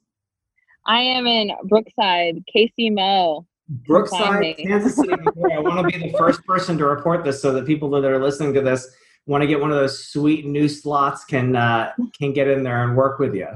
I 0.85 0.99
am 0.99 1.25
in 1.25 1.51
Brookside, 1.65 2.43
Casey 2.51 2.89
Mo. 2.89 3.45
Brookside, 3.69 4.57
Kansas 4.57 4.95
City. 4.95 5.13
I 5.53 5.59
want 5.59 5.89
to 5.89 5.97
be 5.97 6.11
the 6.11 6.17
first 6.17 6.43
person 6.45 6.77
to 6.77 6.85
report 6.85 7.23
this 7.23 7.41
so 7.41 7.53
that 7.53 7.65
people 7.65 7.89
that 7.91 8.03
are 8.03 8.21
listening 8.21 8.53
to 8.55 8.61
this 8.61 8.93
want 9.25 9.41
to 9.41 9.47
get 9.47 9.61
one 9.61 9.71
of 9.71 9.77
those 9.77 10.07
sweet 10.07 10.45
new 10.45 10.67
slots 10.67 11.23
can 11.23 11.55
uh, 11.55 11.91
can 12.17 12.33
get 12.33 12.47
in 12.47 12.63
there 12.63 12.83
and 12.83 12.95
work 12.95 13.19
with 13.19 13.33
you. 13.33 13.47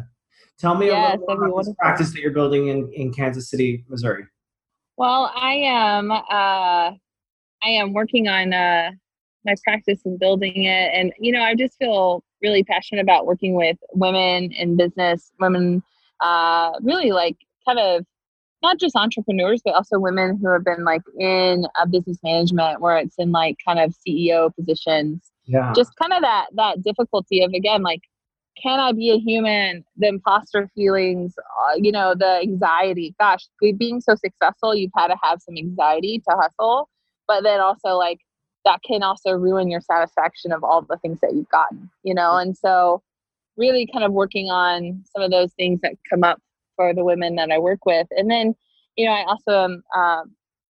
Tell 0.59 0.75
me 0.75 0.87
yes, 0.87 1.17
a 1.17 1.19
little 1.19 1.45
about 1.45 1.65
this 1.65 1.75
practice 1.77 2.11
that 2.13 2.19
you're 2.19 2.31
building 2.31 2.69
in, 2.69 2.91
in 2.93 3.13
Kansas 3.13 3.49
City, 3.49 3.85
Missouri. 3.87 4.25
Well, 4.97 5.31
I 5.35 5.53
am 5.53 6.11
uh, 6.11 6.91
I 7.63 7.69
am 7.69 7.93
working 7.93 8.27
on 8.27 8.53
uh, 8.53 8.91
my 9.45 9.55
practice 9.63 10.01
and 10.05 10.19
building 10.19 10.63
it, 10.63 10.91
and 10.93 11.13
you 11.19 11.31
know 11.31 11.41
I 11.41 11.55
just 11.55 11.77
feel 11.77 12.23
really 12.41 12.63
passionate 12.63 13.01
about 13.01 13.25
working 13.25 13.55
with 13.55 13.77
women 13.93 14.51
in 14.51 14.77
business, 14.77 15.31
women 15.39 15.83
uh, 16.21 16.71
really 16.81 17.11
like 17.11 17.37
kind 17.67 17.79
of 17.79 18.05
not 18.63 18.79
just 18.79 18.95
entrepreneurs, 18.95 19.61
but 19.63 19.75
also 19.75 19.99
women 19.99 20.39
who 20.41 20.51
have 20.51 20.65
been 20.65 20.83
like 20.83 21.03
in 21.19 21.65
a 21.79 21.87
business 21.87 22.17
management 22.23 22.81
where 22.81 22.97
it's 22.97 23.15
in 23.19 23.31
like 23.31 23.57
kind 23.63 23.79
of 23.79 23.93
CEO 24.05 24.53
positions. 24.55 25.31
Yeah. 25.45 25.73
Just 25.75 25.95
kind 25.95 26.11
of 26.11 26.21
that 26.21 26.47
that 26.55 26.81
difficulty 26.81 27.43
of 27.43 27.53
again 27.53 27.83
like 27.83 28.01
can 28.61 28.79
I 28.79 28.91
be 28.91 29.11
a 29.11 29.17
human? 29.17 29.83
The 29.97 30.07
imposter 30.07 30.69
feelings, 30.75 31.35
uh, 31.37 31.75
you 31.75 31.91
know, 31.91 32.15
the 32.15 32.39
anxiety. 32.41 33.15
Gosh, 33.19 33.47
being 33.77 34.01
so 34.01 34.15
successful, 34.15 34.75
you've 34.75 34.91
had 34.95 35.07
to 35.07 35.17
have 35.21 35.41
some 35.41 35.57
anxiety 35.57 36.21
to 36.29 36.35
hustle, 36.35 36.89
but 37.27 37.43
then 37.43 37.59
also 37.59 37.89
like 37.89 38.19
that 38.65 38.81
can 38.85 39.03
also 39.03 39.31
ruin 39.31 39.69
your 39.69 39.81
satisfaction 39.81 40.51
of 40.51 40.63
all 40.63 40.81
the 40.81 40.97
things 40.97 41.19
that 41.21 41.33
you've 41.33 41.49
gotten, 41.49 41.89
you 42.03 42.13
know. 42.13 42.37
And 42.37 42.57
so, 42.57 43.01
really, 43.57 43.87
kind 43.91 44.03
of 44.03 44.11
working 44.11 44.49
on 44.49 45.03
some 45.15 45.23
of 45.23 45.31
those 45.31 45.53
things 45.53 45.79
that 45.81 45.93
come 46.09 46.23
up 46.23 46.41
for 46.75 46.93
the 46.93 47.03
women 47.03 47.35
that 47.35 47.51
I 47.51 47.59
work 47.59 47.85
with. 47.85 48.07
And 48.11 48.29
then, 48.29 48.55
you 48.95 49.05
know, 49.05 49.11
I 49.11 49.23
also 49.23 49.63
am 49.63 49.83
uh, 49.95 50.23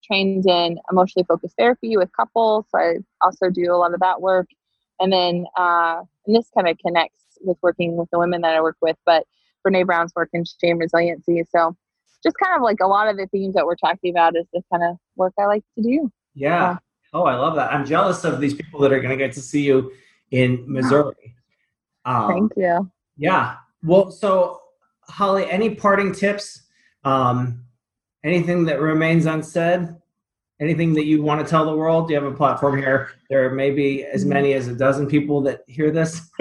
trained 0.05 0.47
in 0.47 0.79
emotionally 0.91 1.25
focused 1.27 1.57
therapy 1.59 1.97
with 1.97 2.11
couples. 2.17 2.67
So 2.71 2.79
I 2.79 2.97
also 3.21 3.51
do 3.51 3.73
a 3.73 3.77
lot 3.77 3.95
of 3.95 4.01
that 4.01 4.21
work. 4.21 4.47
And 5.01 5.13
then, 5.13 5.47
uh, 5.57 6.03
and 6.27 6.35
this 6.37 6.51
kind 6.55 6.69
of 6.69 6.77
connects 6.79 7.25
with 7.41 7.59
working 7.63 7.97
with 7.97 8.09
the 8.11 8.19
women 8.19 8.41
that 8.43 8.55
I 8.55 8.61
work 8.61 8.77
with, 8.81 8.97
but 9.05 9.25
Brene 9.67 9.87
Brown's 9.87 10.13
work 10.15 10.31
in 10.33 10.45
shame 10.61 10.79
resiliency. 10.79 11.45
So 11.51 11.77
just 12.23 12.37
kind 12.43 12.57
of 12.57 12.63
like 12.63 12.79
a 12.81 12.87
lot 12.87 13.09
of 13.09 13.17
the 13.17 13.27
themes 13.29 13.55
that 13.55 13.67
we're 13.67 13.77
talking 13.77 14.11
about 14.11 14.37
is 14.37 14.47
the 14.53 14.63
kind 14.73 14.85
of 14.85 14.97
work 15.17 15.33
I 15.39 15.47
like 15.47 15.65
to 15.77 15.83
do. 15.83 16.11
Yeah. 16.35 16.79
oh, 17.13 17.25
I 17.25 17.37
love 17.37 17.57
that. 17.57 17.73
I'm 17.73 17.85
jealous 17.85 18.25
of 18.25 18.41
these 18.41 18.55
people 18.55 18.81
that 18.81 18.93
are 18.93 19.01
going 19.01 19.17
to 19.17 19.17
get 19.17 19.33
to 19.35 19.41
see 19.41 19.63
you 19.63 19.93
in 20.31 20.65
Missouri. 20.67 21.35
Um, 22.05 22.29
Thank 22.29 22.53
you. 22.57 22.91
Yeah. 23.17 23.57
Well, 23.83 24.11
so 24.11 24.61
Holly, 25.09 25.51
any 25.51 25.75
parting 25.75 26.13
tips? 26.13 26.63
Um, 27.05 27.65
anything 28.25 28.65
that 28.67 28.81
remains 28.81 29.27
unsaid? 29.27 29.89
Anything 30.61 30.95
that 30.95 31.05
you 31.05 31.23
want 31.23 31.45
to 31.45 31.49
tell 31.49 31.65
the 31.67 31.77
world? 31.77 32.09
Do 32.09 32.15
you 32.15 32.21
have 32.21 32.31
a 32.31 32.37
platform 32.37 32.79
here? 32.79 33.11
There 33.31 33.51
may 33.51 33.71
be 33.71 34.05
as 34.05 34.23
mm-hmm. 34.23 34.33
many 34.33 34.53
as 34.55 34.67
a 34.67 34.75
dozen 34.75 35.07
people 35.07 35.41
that 35.43 35.63
hear 35.69 35.91
this. 35.91 36.21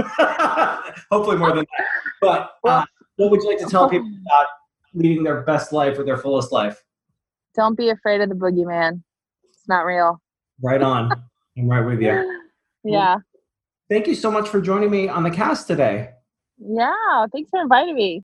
Hopefully 1.11 1.37
more 1.37 1.49
than 1.49 1.65
that. 1.77 1.87
But 2.21 2.51
uh, 2.63 2.85
what 3.17 3.31
would 3.31 3.41
you 3.41 3.49
like 3.49 3.59
to 3.59 3.65
tell 3.65 3.89
people 3.89 4.09
about 4.25 4.47
leading 4.93 5.23
their 5.23 5.41
best 5.41 5.71
life 5.73 5.97
or 5.97 6.03
their 6.03 6.17
fullest 6.17 6.51
life? 6.51 6.83
Don't 7.55 7.77
be 7.77 7.89
afraid 7.89 8.21
of 8.21 8.29
the 8.29 8.35
boogeyman. 8.35 9.01
It's 9.49 9.67
not 9.67 9.85
real. 9.85 10.21
Right 10.61 10.81
on. 10.81 11.11
I'm 11.57 11.67
right 11.67 11.85
with 11.85 12.01
you. 12.01 12.41
Yeah. 12.83 13.15
Well, 13.15 13.23
thank 13.89 14.07
you 14.07 14.15
so 14.15 14.29
much 14.29 14.47
for 14.47 14.61
joining 14.61 14.91
me 14.91 15.09
on 15.09 15.23
the 15.23 15.31
cast 15.31 15.67
today. 15.67 16.11
Yeah. 16.59 17.25
Thanks 17.31 17.49
for 17.49 17.61
inviting 17.61 17.95
me. 17.95 18.23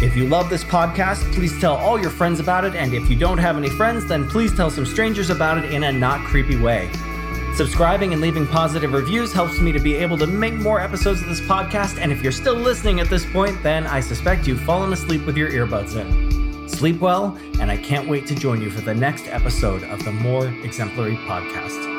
If 0.00 0.16
you 0.16 0.28
love 0.28 0.48
this 0.48 0.62
podcast, 0.62 1.34
please 1.34 1.60
tell 1.60 1.74
all 1.74 2.00
your 2.00 2.10
friends 2.10 2.38
about 2.38 2.64
it, 2.64 2.76
and 2.76 2.94
if 2.94 3.10
you 3.10 3.16
don't 3.16 3.38
have 3.38 3.56
any 3.56 3.70
friends, 3.70 4.06
then 4.06 4.28
please 4.28 4.54
tell 4.54 4.70
some 4.70 4.86
strangers 4.86 5.30
about 5.30 5.58
it 5.58 5.72
in 5.72 5.82
a 5.82 5.90
not 5.90 6.20
creepy 6.20 6.56
way. 6.56 6.88
Subscribing 7.54 8.12
and 8.12 8.20
leaving 8.20 8.48
positive 8.48 8.92
reviews 8.92 9.32
helps 9.32 9.60
me 9.60 9.70
to 9.70 9.78
be 9.78 9.94
able 9.94 10.18
to 10.18 10.26
make 10.26 10.54
more 10.54 10.80
episodes 10.80 11.22
of 11.22 11.28
this 11.28 11.40
podcast. 11.40 12.00
And 12.00 12.10
if 12.10 12.20
you're 12.20 12.32
still 12.32 12.56
listening 12.56 12.98
at 12.98 13.08
this 13.08 13.24
point, 13.24 13.62
then 13.62 13.86
I 13.86 14.00
suspect 14.00 14.48
you've 14.48 14.60
fallen 14.62 14.92
asleep 14.92 15.24
with 15.24 15.36
your 15.36 15.50
earbuds 15.50 15.94
in. 15.94 16.68
Sleep 16.68 16.98
well, 16.98 17.38
and 17.60 17.70
I 17.70 17.76
can't 17.76 18.08
wait 18.08 18.26
to 18.26 18.34
join 18.34 18.60
you 18.60 18.70
for 18.70 18.80
the 18.80 18.94
next 18.94 19.28
episode 19.28 19.84
of 19.84 20.04
the 20.04 20.10
More 20.10 20.48
Exemplary 20.64 21.16
Podcast. 21.28 21.93